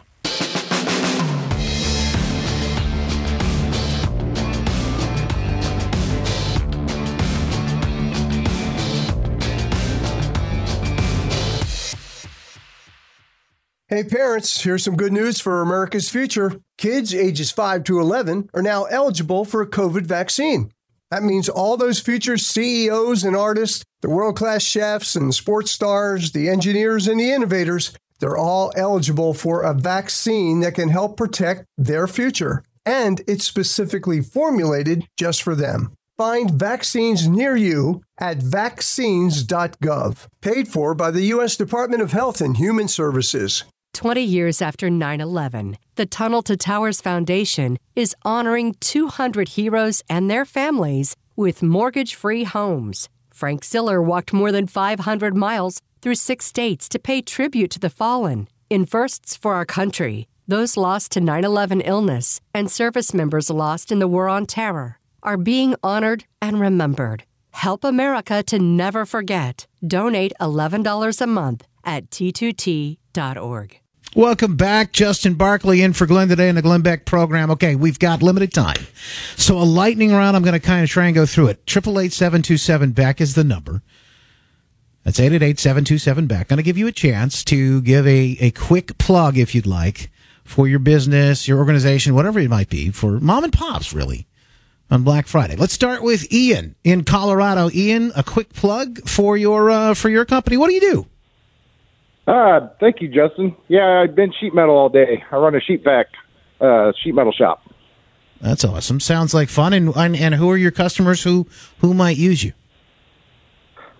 Hey 13.94 14.04
parents, 14.04 14.64
here's 14.64 14.84
some 14.84 14.98
good 14.98 15.14
news 15.14 15.40
for 15.40 15.62
America's 15.62 16.10
future. 16.10 16.60
Kids 16.80 17.14
ages 17.14 17.52
5 17.52 17.84
to 17.84 18.00
11 18.00 18.50
are 18.56 18.64
now 18.64 18.86
eligible 18.86 19.46
for 19.46 19.62
a 19.62 19.70
COVID 19.70 20.08
vaccine. 20.08 20.72
That 21.12 21.22
means 21.22 21.48
all 21.48 21.78
those 21.78 22.00
future 22.00 22.40
CEOs 22.40 23.24
and 23.24 23.36
artists, 23.36 23.84
the 24.02 24.10
world 24.10 24.36
class 24.36 24.64
chefs 24.64 25.16
and 25.16 25.32
sports 25.32 25.70
stars, 25.70 26.32
the 26.32 26.50
engineers 26.50 27.08
and 27.08 27.20
the 27.20 27.32
innovators, 27.32 27.96
they're 28.20 28.36
all 28.36 28.74
eligible 28.76 29.36
for 29.36 29.62
a 29.62 29.76
vaccine 29.76 30.62
that 30.62 30.74
can 30.74 30.90
help 30.90 31.16
protect 31.16 31.66
their 31.78 32.08
future. 32.08 32.64
And 32.88 33.22
it's 33.28 33.46
specifically 33.46 34.22
formulated 34.22 35.06
just 35.20 35.44
for 35.44 35.54
them. 35.54 35.94
Find 36.18 36.50
vaccines 36.50 37.28
near 37.28 37.56
you 37.56 38.02
at 38.20 38.38
vaccines.gov, 38.38 40.28
paid 40.42 40.68
for 40.68 40.96
by 40.96 41.12
the 41.12 41.26
U.S. 41.26 41.56
Department 41.56 42.02
of 42.02 42.12
Health 42.12 42.42
and 42.42 42.58
Human 42.58 42.88
Services. 42.88 43.66
20 43.94 44.22
years 44.22 44.62
after 44.62 44.90
9 44.90 45.22
11, 45.22 45.78
the 45.96 46.06
Tunnel 46.06 46.42
to 46.44 46.58
Towers 46.58 47.00
Foundation 47.00 47.78
is 47.96 48.16
honoring 48.24 48.76
200 48.80 49.50
heroes 49.50 50.02
and 50.10 50.30
their 50.30 50.46
families 50.46 51.16
with 51.36 51.64
mortgage 51.64 52.16
free 52.16 52.44
homes. 52.44 53.08
Frank 53.32 53.64
Siller 53.64 54.02
walked 54.02 54.34
more 54.34 54.52
than 54.52 54.68
500 54.68 55.36
miles 55.36 55.80
through 56.02 56.16
six 56.16 56.46
states 56.46 56.90
to 56.90 57.00
pay 57.00 57.22
tribute 57.22 57.72
to 57.72 57.80
the 57.80 57.90
fallen. 57.90 58.48
In 58.70 58.86
firsts 58.86 59.38
for 59.38 59.54
our 59.54 59.66
country, 59.66 60.28
those 60.48 60.76
lost 60.76 61.12
to 61.14 61.22
9 61.22 61.46
11 61.46 61.82
illness 61.82 62.42
and 62.54 62.70
service 62.70 63.14
members 63.14 63.50
lost 63.50 63.92
in 63.92 64.00
the 64.00 64.08
War 64.08 64.28
on 64.28 64.46
Terror 64.46 65.00
are 65.22 65.38
being 65.38 65.76
honored 65.82 66.26
and 66.42 66.60
remembered. 66.60 67.24
Help 67.52 67.84
America 67.84 68.44
to 68.44 68.60
never 68.60 69.06
forget. 69.06 69.68
Donate 69.86 70.34
$11 70.42 71.22
a 71.22 71.28
month 71.28 71.68
at 71.86 72.10
t2t.org. 72.10 73.83
Welcome 74.16 74.58
back. 74.58 74.92
Justin 74.92 75.34
Barclay 75.34 75.82
in 75.82 75.94
for 75.94 76.06
Glenn 76.06 76.28
today 76.28 76.48
in 76.48 76.54
the 76.54 76.62
Glenn 76.62 76.84
Beck 76.84 77.04
program. 77.04 77.50
Okay, 77.50 77.74
we've 77.74 77.98
got 77.98 78.22
limited 78.22 78.54
time. 78.54 78.78
So 79.38 79.58
a 79.58 79.66
lightning 79.66 80.12
round, 80.12 80.38
I'm 80.38 80.44
going 80.44 80.54
to 80.54 80.60
kind 80.60 80.84
of 80.84 80.90
try 80.90 81.08
and 81.08 81.16
go 81.16 81.26
through 81.26 81.48
it. 81.48 81.64
888 81.68 82.94
Beck 82.94 83.20
is 83.20 83.34
the 83.34 83.44
number. 83.44 83.82
That's 85.04 85.20
888 85.20 86.28
Beck. 86.28 86.48
Going 86.48 86.58
to 86.58 86.64
give 86.64 86.78
you 86.78 86.86
a 86.86 86.92
chance 86.92 87.44
to 87.46 87.82
give 87.82 88.06
a, 88.06 88.38
a 88.40 88.52
quick 88.52 89.00
plug, 89.00 89.40
if 89.40 89.56
you'd 89.56 89.66
like, 89.66 90.12
for 90.44 90.68
your 90.68 90.80
business, 90.80 91.48
your 91.48 91.58
organization, 91.58 92.14
whatever 92.14 92.40
it 92.40 92.50
might 92.52 92.70
be, 92.70 92.92
for 92.92 93.20
mom 93.20 93.44
and 93.44 93.54
pops, 93.54 93.94
really, 93.94 94.28
on 94.92 95.04
Black 95.04 95.26
Friday. 95.26 95.56
Let's 95.56 95.74
start 95.74 96.04
with 96.04 96.32
Ian 96.32 96.76
in 96.84 97.04
Colorado. 97.04 97.72
Ian, 97.74 98.12
a 98.16 98.22
quick 98.22 98.54
plug 98.54 99.10
for 99.10 99.38
your 99.38 99.72
uh, 99.72 99.96
for 99.96 100.10
your 100.10 100.24
company. 100.24 100.56
What 100.56 100.68
do 100.68 100.76
you 100.76 100.82
do? 100.82 101.08
Uh, 102.26 102.70
thank 102.80 103.02
you, 103.02 103.10
Justin. 103.10 103.56
Yeah, 103.68 104.02
I've 104.02 104.16
been 104.16 104.32
sheet 104.40 104.54
metal 104.54 104.76
all 104.76 104.90
day. 104.90 105.24
I 105.32 105.36
run 105.36 105.56
a 105.56 105.60
sheet 105.60 105.84
vac, 105.84 106.08
uh, 106.62 106.94
sheet 107.04 107.14
metal 107.14 107.34
shop. 107.34 107.62
That's 108.40 108.64
awesome. 108.64 109.00
Sounds 109.00 109.34
like 109.34 109.50
fun. 109.50 109.74
And, 109.74 109.94
and 109.96 110.16
and 110.16 110.36
who 110.36 110.50
are 110.50 110.58
your 110.58 110.72
customers 110.72 111.24
who 111.24 111.48
who 111.80 111.94
might 111.94 112.18
use 112.18 112.44
you? 112.44 112.54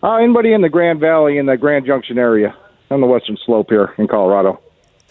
Uh, 0.02 0.16
anybody 0.16 0.54
in 0.54 0.62
the 0.62 0.70
Grand 0.70 1.00
Valley 1.00 1.38
in 1.38 1.46
the 1.46 1.58
Grand 1.58 1.86
Junction 1.86 2.18
area 2.18 2.56
on 2.92 3.02
the 3.02 3.08
western 3.08 3.38
slope 3.46 3.68
here 3.70 3.94
in 3.98 4.08
Colorado. 4.08 4.60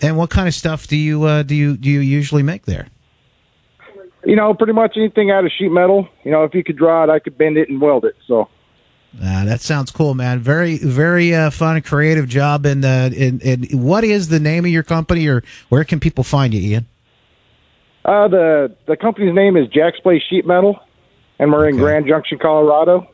And 0.00 0.16
what 0.16 0.30
kind 0.30 0.48
of 0.48 0.54
stuff 0.54 0.86
do 0.86 0.96
you 0.96 1.24
uh, 1.24 1.42
do 1.42 1.54
you 1.54 1.76
do 1.76 1.90
you 1.90 2.00
usually 2.00 2.42
make 2.42 2.66
there? 2.66 2.88
You 4.24 4.36
know, 4.36 4.54
pretty 4.54 4.72
much 4.72 4.96
anything 4.96 5.30
out 5.30 5.44
of 5.44 5.50
sheet 5.58 5.70
metal. 5.70 6.08
You 6.24 6.30
know, 6.30 6.44
if 6.44 6.54
you 6.54 6.62
could 6.62 6.76
draw 6.76 7.04
it, 7.04 7.10
I 7.10 7.18
could 7.18 7.36
bend 7.36 7.56
it 7.56 7.68
and 7.68 7.80
weld 7.80 8.04
it. 8.04 8.16
So. 8.26 8.48
Uh, 9.20 9.44
that 9.44 9.60
sounds 9.60 9.90
cool, 9.90 10.14
man. 10.14 10.40
Very, 10.40 10.78
very 10.78 11.34
uh, 11.34 11.50
fun, 11.50 11.80
creative 11.82 12.28
job. 12.28 12.64
And, 12.64 12.84
uh, 12.84 13.10
and, 13.16 13.42
and 13.42 13.68
what 13.72 14.04
is 14.04 14.28
the 14.28 14.40
name 14.40 14.64
of 14.64 14.70
your 14.70 14.82
company, 14.82 15.28
or 15.28 15.42
where 15.68 15.84
can 15.84 16.00
people 16.00 16.24
find 16.24 16.54
you, 16.54 16.60
Ian? 16.60 16.86
Uh, 18.04 18.26
the 18.26 18.76
the 18.86 18.96
company's 18.96 19.34
name 19.34 19.56
is 19.56 19.68
Jack's 19.68 20.00
Place 20.00 20.22
Sheet 20.28 20.44
Metal, 20.44 20.80
and 21.38 21.52
we're 21.52 21.68
in 21.68 21.76
Grand 21.76 22.06
Junction, 22.06 22.38
Colorado. 22.38 23.08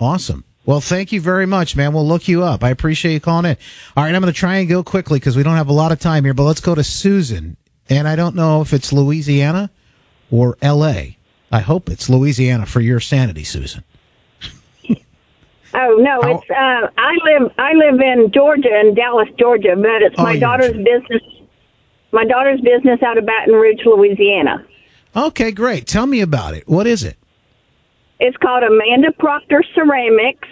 Awesome. 0.00 0.44
Well, 0.66 0.80
thank 0.80 1.12
you 1.12 1.20
very 1.20 1.46
much, 1.46 1.76
man. 1.76 1.92
We'll 1.92 2.06
look 2.06 2.28
you 2.28 2.42
up. 2.42 2.64
I 2.64 2.70
appreciate 2.70 3.12
you 3.12 3.20
calling 3.20 3.44
in. 3.44 3.56
All 3.96 4.04
right, 4.04 4.14
I'm 4.14 4.20
going 4.20 4.32
to 4.32 4.38
try 4.38 4.56
and 4.56 4.68
go 4.68 4.82
quickly 4.82 5.18
because 5.18 5.36
we 5.36 5.42
don't 5.42 5.56
have 5.56 5.68
a 5.68 5.72
lot 5.72 5.92
of 5.92 5.98
time 6.00 6.24
here, 6.24 6.34
but 6.34 6.42
let's 6.42 6.60
go 6.60 6.74
to 6.74 6.84
Susan. 6.84 7.56
And 7.88 8.06
I 8.06 8.14
don't 8.14 8.34
know 8.34 8.60
if 8.60 8.72
it's 8.72 8.92
Louisiana 8.92 9.70
or 10.30 10.56
L.A. 10.60 11.16
I 11.50 11.60
hope 11.60 11.88
it's 11.88 12.08
Louisiana 12.08 12.66
for 12.66 12.80
your 12.80 13.00
sanity, 13.00 13.42
Susan. 13.42 13.84
Oh 15.74 15.96
no, 16.00 16.20
How- 16.22 16.38
it's 16.38 16.50
uh, 16.50 16.88
I 16.98 17.16
live 17.24 17.52
I 17.58 17.72
live 17.74 18.00
in 18.00 18.30
Georgia 18.32 18.80
in 18.80 18.94
Dallas, 18.94 19.28
Georgia, 19.38 19.74
but 19.76 20.02
it's 20.02 20.14
Oh, 20.18 20.24
my 20.24 20.38
daughter's 20.38 20.72
business. 20.72 21.22
My 22.12 22.24
daughter's 22.24 22.60
business 22.60 23.00
out 23.04 23.18
of 23.18 23.24
Baton 23.26 23.54
Rouge, 23.54 23.80
Louisiana. 23.86 24.66
Okay, 25.14 25.52
great. 25.52 25.86
Tell 25.86 26.06
me 26.06 26.20
about 26.20 26.54
it. 26.54 26.68
What 26.68 26.86
is 26.86 27.04
it? 27.04 27.16
It's 28.18 28.36
called 28.36 28.64
Amanda 28.64 29.12
Proctor 29.18 29.62
Ceramics. 29.74 30.48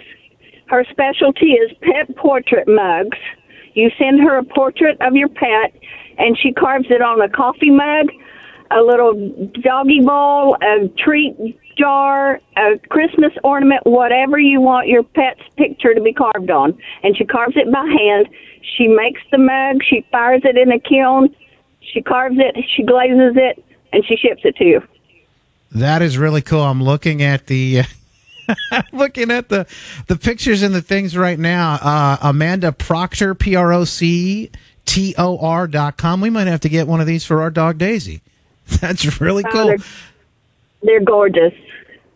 Her 0.67 0.85
specialty 0.89 1.51
is 1.53 1.71
pet 1.81 2.15
portrait 2.15 2.67
mugs. 2.67 3.17
You 3.73 3.91
send 3.99 4.21
her 4.21 4.37
a 4.37 4.43
portrait 4.43 4.97
of 5.01 5.15
your 5.15 5.29
pet, 5.29 5.73
and 6.17 6.37
she 6.37 6.53
carves 6.53 6.87
it 6.89 7.01
on 7.01 7.21
a 7.21 7.29
coffee 7.29 7.71
mug, 7.71 8.07
a 8.71 8.81
little 8.81 9.13
doggy 9.61 10.01
bowl, 10.01 10.55
a 10.61 10.87
treat 10.97 11.35
jar, 11.79 12.39
a 12.57 12.77
Christmas 12.89 13.31
ornament, 13.43 13.85
whatever 13.85 14.37
you 14.37 14.59
want 14.59 14.87
your 14.87 15.03
pet's 15.03 15.41
picture 15.55 15.93
to 15.93 16.01
be 16.01 16.13
carved 16.13 16.51
on. 16.51 16.77
And 17.03 17.15
she 17.17 17.25
carves 17.25 17.55
it 17.55 17.71
by 17.71 17.85
hand. 17.85 18.27
She 18.77 18.87
makes 18.87 19.21
the 19.31 19.37
mug, 19.37 19.81
she 19.87 20.05
fires 20.11 20.41
it 20.43 20.57
in 20.57 20.71
a 20.71 20.79
kiln, 20.79 21.33
she 21.79 22.01
carves 22.01 22.35
it, 22.37 22.55
she 22.75 22.83
glazes 22.83 23.35
it, 23.35 23.63
and 23.93 24.05
she 24.05 24.15
ships 24.15 24.41
it 24.43 24.55
to 24.57 24.65
you. 24.65 24.83
That 25.71 26.01
is 26.01 26.17
really 26.17 26.41
cool. 26.41 26.61
I'm 26.61 26.83
looking 26.83 27.21
at 27.21 27.47
the 27.47 27.83
looking 28.91 29.31
at 29.31 29.49
the 29.49 29.67
the 30.07 30.17
pictures 30.17 30.63
and 30.63 30.73
the 30.73 30.81
things 30.81 31.15
right 31.15 31.37
now. 31.37 31.77
Uh, 31.81 32.17
Amanda 32.21 32.71
Proctor, 32.71 33.35
P 33.35 33.55
R 33.55 33.71
O 33.71 33.83
C 33.85 34.49
T 34.85 35.13
O 35.17 35.37
R 35.37 35.67
dot 35.67 35.97
com. 35.97 36.21
We 36.21 36.29
might 36.29 36.47
have 36.47 36.61
to 36.61 36.69
get 36.69 36.87
one 36.87 37.01
of 37.01 37.07
these 37.07 37.25
for 37.25 37.41
our 37.41 37.51
dog 37.51 37.77
Daisy. 37.77 38.21
That's 38.81 39.21
really 39.21 39.43
cool. 39.43 39.75
they're 40.81 41.01
gorgeous. 41.01 41.53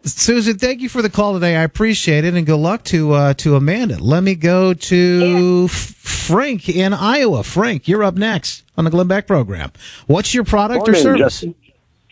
Susan, 0.05 0.57
thank 0.57 0.81
you 0.81 0.89
for 0.89 1.01
the 1.01 1.09
call 1.09 1.33
today. 1.33 1.55
I 1.55 1.61
appreciate 1.63 2.25
it, 2.25 2.33
and 2.33 2.45
good 2.45 2.57
luck 2.57 2.83
to 2.85 3.13
uh, 3.13 3.33
to 3.35 3.55
Amanda. 3.55 3.97
Let 4.03 4.23
me 4.23 4.35
go 4.35 4.73
to 4.73 5.67
F- 5.69 5.71
Frank 5.71 6.67
in 6.67 6.93
Iowa. 6.93 7.43
Frank, 7.43 7.87
you're 7.87 8.03
up 8.03 8.15
next 8.15 8.63
on 8.77 8.83
the 8.83 8.91
Glenn 8.91 9.07
Beck 9.07 9.27
program. 9.27 9.71
What's 10.07 10.33
your 10.33 10.43
product 10.43 10.89
or 10.89 10.93
service? 10.95 11.19
Justin. 11.41 11.55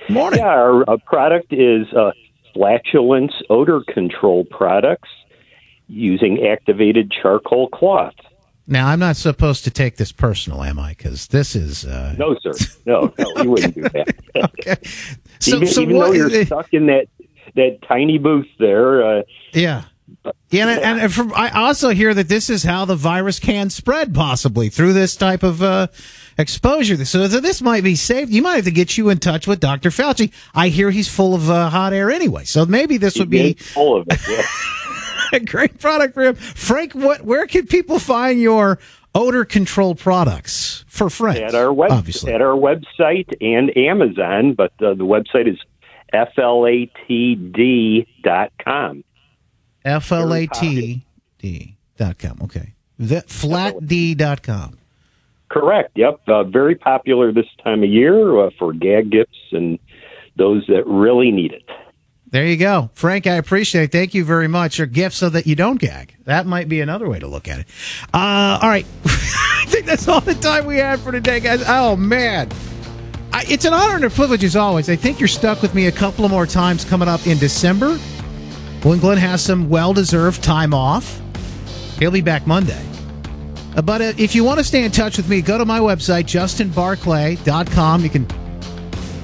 Morning. 0.09 0.39
Yeah, 0.39 0.47
our 0.47 0.89
uh, 0.89 0.97
product 1.05 1.51
is 1.51 1.85
uh, 1.93 2.11
flatulence 2.53 3.33
odor 3.49 3.81
control 3.93 4.45
products 4.45 5.09
using 5.87 6.45
activated 6.47 7.11
charcoal 7.21 7.67
cloth. 7.69 8.13
Now, 8.67 8.87
I'm 8.87 8.99
not 8.99 9.17
supposed 9.17 9.65
to 9.65 9.71
take 9.71 9.97
this 9.97 10.13
personal, 10.13 10.63
am 10.63 10.79
I? 10.79 10.89
Because 10.91 11.27
this 11.27 11.55
is 11.57 11.83
uh, 11.83 12.15
No, 12.17 12.37
sir. 12.41 12.51
No, 12.85 13.13
no, 13.19 13.43
you 13.43 13.51
wouldn't 13.51 13.75
do 13.75 13.81
that. 13.81 14.15
okay. 14.59 14.75
So, 15.41 15.55
even 15.55 15.67
so 15.69 15.81
even 15.81 15.97
what 15.97 16.05
though 16.05 16.11
you're 16.13 16.29
it- 16.29 16.45
stuck 16.45 16.71
in 16.71 16.85
that 16.85 17.07
that 17.55 17.79
tiny 17.87 18.17
booth 18.17 18.47
there, 18.59 19.19
uh, 19.19 19.21
Yeah. 19.53 19.83
Yeah, 20.49 20.67
and, 20.67 20.99
and, 20.99 21.13
from, 21.13 21.33
I 21.33 21.49
also 21.51 21.89
hear 21.91 22.13
that 22.13 22.27
this 22.27 22.49
is 22.49 22.63
how 22.63 22.83
the 22.83 22.97
virus 22.97 23.39
can 23.39 23.69
spread, 23.69 24.13
possibly 24.13 24.67
through 24.67 24.91
this 24.91 25.15
type 25.15 25.41
of 25.41 25.63
uh, 25.63 25.87
exposure. 26.37 27.03
So, 27.05 27.27
so 27.27 27.39
this 27.39 27.61
might 27.61 27.83
be 27.83 27.95
safe. 27.95 28.29
You 28.29 28.41
might 28.41 28.55
have 28.57 28.65
to 28.65 28.71
get 28.71 28.97
you 28.97 29.09
in 29.09 29.19
touch 29.19 29.47
with 29.47 29.61
Dr. 29.61 29.89
Fauci. 29.89 30.33
I 30.53 30.67
hear 30.67 30.91
he's 30.91 31.07
full 31.07 31.33
of 31.33 31.49
uh, 31.49 31.69
hot 31.69 31.93
air 31.93 32.11
anyway, 32.11 32.43
so 32.43 32.65
maybe 32.65 32.97
this 32.97 33.17
would 33.17 33.29
be 33.29 33.53
full 33.53 34.01
of 34.01 34.07
it. 34.09 34.19
Yeah. 34.27 34.43
a 35.33 35.39
great 35.39 35.79
product 35.79 36.13
for 36.13 36.23
him. 36.23 36.35
Frank, 36.35 36.93
what? 36.93 37.21
Where 37.21 37.47
can 37.47 37.67
people 37.67 37.99
find 37.99 38.39
your 38.39 38.79
odor 39.13 39.45
control 39.45 39.95
products 39.95 40.83
for 40.87 41.09
friends? 41.09 41.39
at 41.39 41.55
our 41.55 41.71
web 41.71 41.91
obviously. 41.91 42.33
at 42.33 42.41
our 42.41 42.55
website 42.55 43.33
and 43.41 43.75
Amazon, 43.77 44.53
but 44.53 44.71
uh, 44.81 44.93
the 44.93 45.05
website 45.05 45.47
is 45.47 45.57
flatd.com. 46.13 46.93
F 49.83 50.11
L 50.11 50.33
A 50.33 50.47
T 50.47 51.05
D 51.39 51.75
dot 51.97 52.17
com. 52.19 52.39
Okay. 52.43 52.73
The, 52.99 53.21
flatd 53.21 54.17
dot 54.17 54.43
com. 54.43 54.77
Correct. 55.49 55.91
Yep. 55.95 56.21
Uh, 56.27 56.43
very 56.43 56.75
popular 56.75 57.31
this 57.33 57.47
time 57.63 57.83
of 57.83 57.89
year 57.89 58.39
uh, 58.45 58.51
for 58.57 58.73
gag 58.73 59.09
gifts 59.11 59.37
and 59.51 59.79
those 60.37 60.65
that 60.67 60.87
really 60.87 61.31
need 61.31 61.51
it. 61.51 61.63
There 62.31 62.45
you 62.45 62.55
go. 62.55 62.89
Frank, 62.93 63.27
I 63.27 63.33
appreciate 63.33 63.83
it. 63.83 63.91
Thank 63.91 64.13
you 64.13 64.23
very 64.23 64.47
much. 64.47 64.77
Your 64.77 64.87
gift 64.87 65.15
so 65.15 65.29
that 65.29 65.45
you 65.45 65.55
don't 65.55 65.77
gag. 65.77 66.15
That 66.23 66.45
might 66.45 66.69
be 66.69 66.79
another 66.79 67.09
way 67.09 67.19
to 67.19 67.27
look 67.27 67.49
at 67.49 67.59
it. 67.59 67.65
Uh, 68.13 68.59
all 68.61 68.69
right. 68.69 68.85
I 69.05 69.65
think 69.67 69.85
that's 69.85 70.07
all 70.07 70.21
the 70.21 70.35
time 70.35 70.65
we 70.65 70.77
had 70.77 71.01
for 71.01 71.11
today, 71.11 71.41
guys. 71.41 71.61
Oh, 71.67 71.97
man. 71.97 72.49
I, 73.33 73.45
it's 73.47 73.65
an 73.65 73.73
honor 73.73 73.95
and 73.95 74.05
a 74.05 74.09
privilege 74.09 74.43
as 74.43 74.55
always. 74.55 74.89
I 74.89 74.95
think 74.95 75.19
you're 75.19 75.27
stuck 75.27 75.61
with 75.61 75.73
me 75.73 75.87
a 75.87 75.91
couple 75.91 76.25
of 76.25 76.31
more 76.31 76.45
times 76.45 76.83
coming 76.83 77.07
up 77.07 77.25
in 77.27 77.37
December 77.37 77.95
when 78.83 78.99
Glenn 78.99 79.17
has 79.17 79.41
some 79.43 79.69
well 79.69 79.93
deserved 79.93 80.43
time 80.43 80.73
off. 80.73 81.21
He'll 81.99 82.11
be 82.11 82.21
back 82.21 82.45
Monday. 82.47 82.83
Uh, 83.75 83.81
But 83.81 84.01
uh, 84.01 84.13
if 84.17 84.35
you 84.35 84.43
want 84.43 84.57
to 84.59 84.63
stay 84.63 84.83
in 84.83 84.91
touch 84.91 85.17
with 85.17 85.29
me, 85.29 85.41
go 85.41 85.57
to 85.57 85.65
my 85.65 85.79
website, 85.79 86.25
justinbarclay.com. 86.25 88.03
You 88.03 88.09
can 88.09 88.27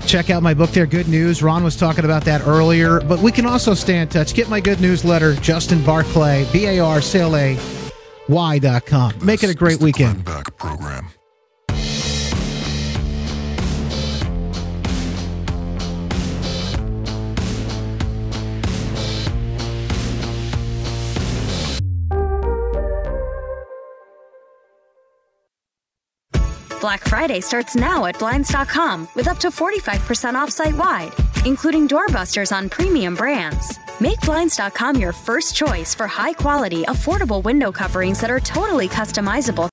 check 0.05 0.29
out 0.29 0.41
my 0.41 0.53
book 0.53 0.69
there, 0.69 0.85
Good 0.85 1.09
News. 1.09 1.43
Ron 1.43 1.63
was 1.63 1.75
talking 1.75 2.05
about 2.05 2.23
that 2.25 2.45
earlier. 2.47 3.01
But 3.01 3.19
we 3.19 3.31
can 3.31 3.45
also 3.45 3.73
stay 3.73 3.99
in 3.99 4.07
touch. 4.07 4.33
Get 4.33 4.47
my 4.49 4.59
good 4.61 4.79
newsletter, 4.79 5.33
Justin 5.35 5.83
Barclay, 5.83 6.47
B 6.53 6.65
A 6.67 6.79
R 6.79 7.01
C 7.01 7.19
L 7.19 7.35
A 7.35 7.57
Y 8.29 8.59
dot 8.59 8.85
com. 8.85 9.13
Make 9.21 9.43
it 9.43 9.49
a 9.49 9.55
great 9.55 9.81
weekend. 9.81 10.25
Program. 10.57 11.07
Black 26.87 27.01
Friday 27.01 27.41
starts 27.41 27.75
now 27.75 28.05
at 28.05 28.17
Blinds.com 28.17 29.09
with 29.13 29.27
up 29.27 29.39
to 29.39 29.49
45% 29.49 30.35
off 30.35 30.49
site 30.49 30.77
wide, 30.77 31.11
including 31.43 31.85
doorbusters 31.85 32.53
on 32.55 32.69
premium 32.69 33.13
brands. 33.13 33.77
Make 33.99 34.21
Blinds.com 34.21 34.95
your 34.95 35.11
first 35.11 35.53
choice 35.53 35.93
for 35.93 36.07
high 36.07 36.31
quality, 36.31 36.85
affordable 36.85 37.43
window 37.43 37.73
coverings 37.73 38.21
that 38.21 38.31
are 38.31 38.39
totally 38.39 38.87
customizable 38.87 39.69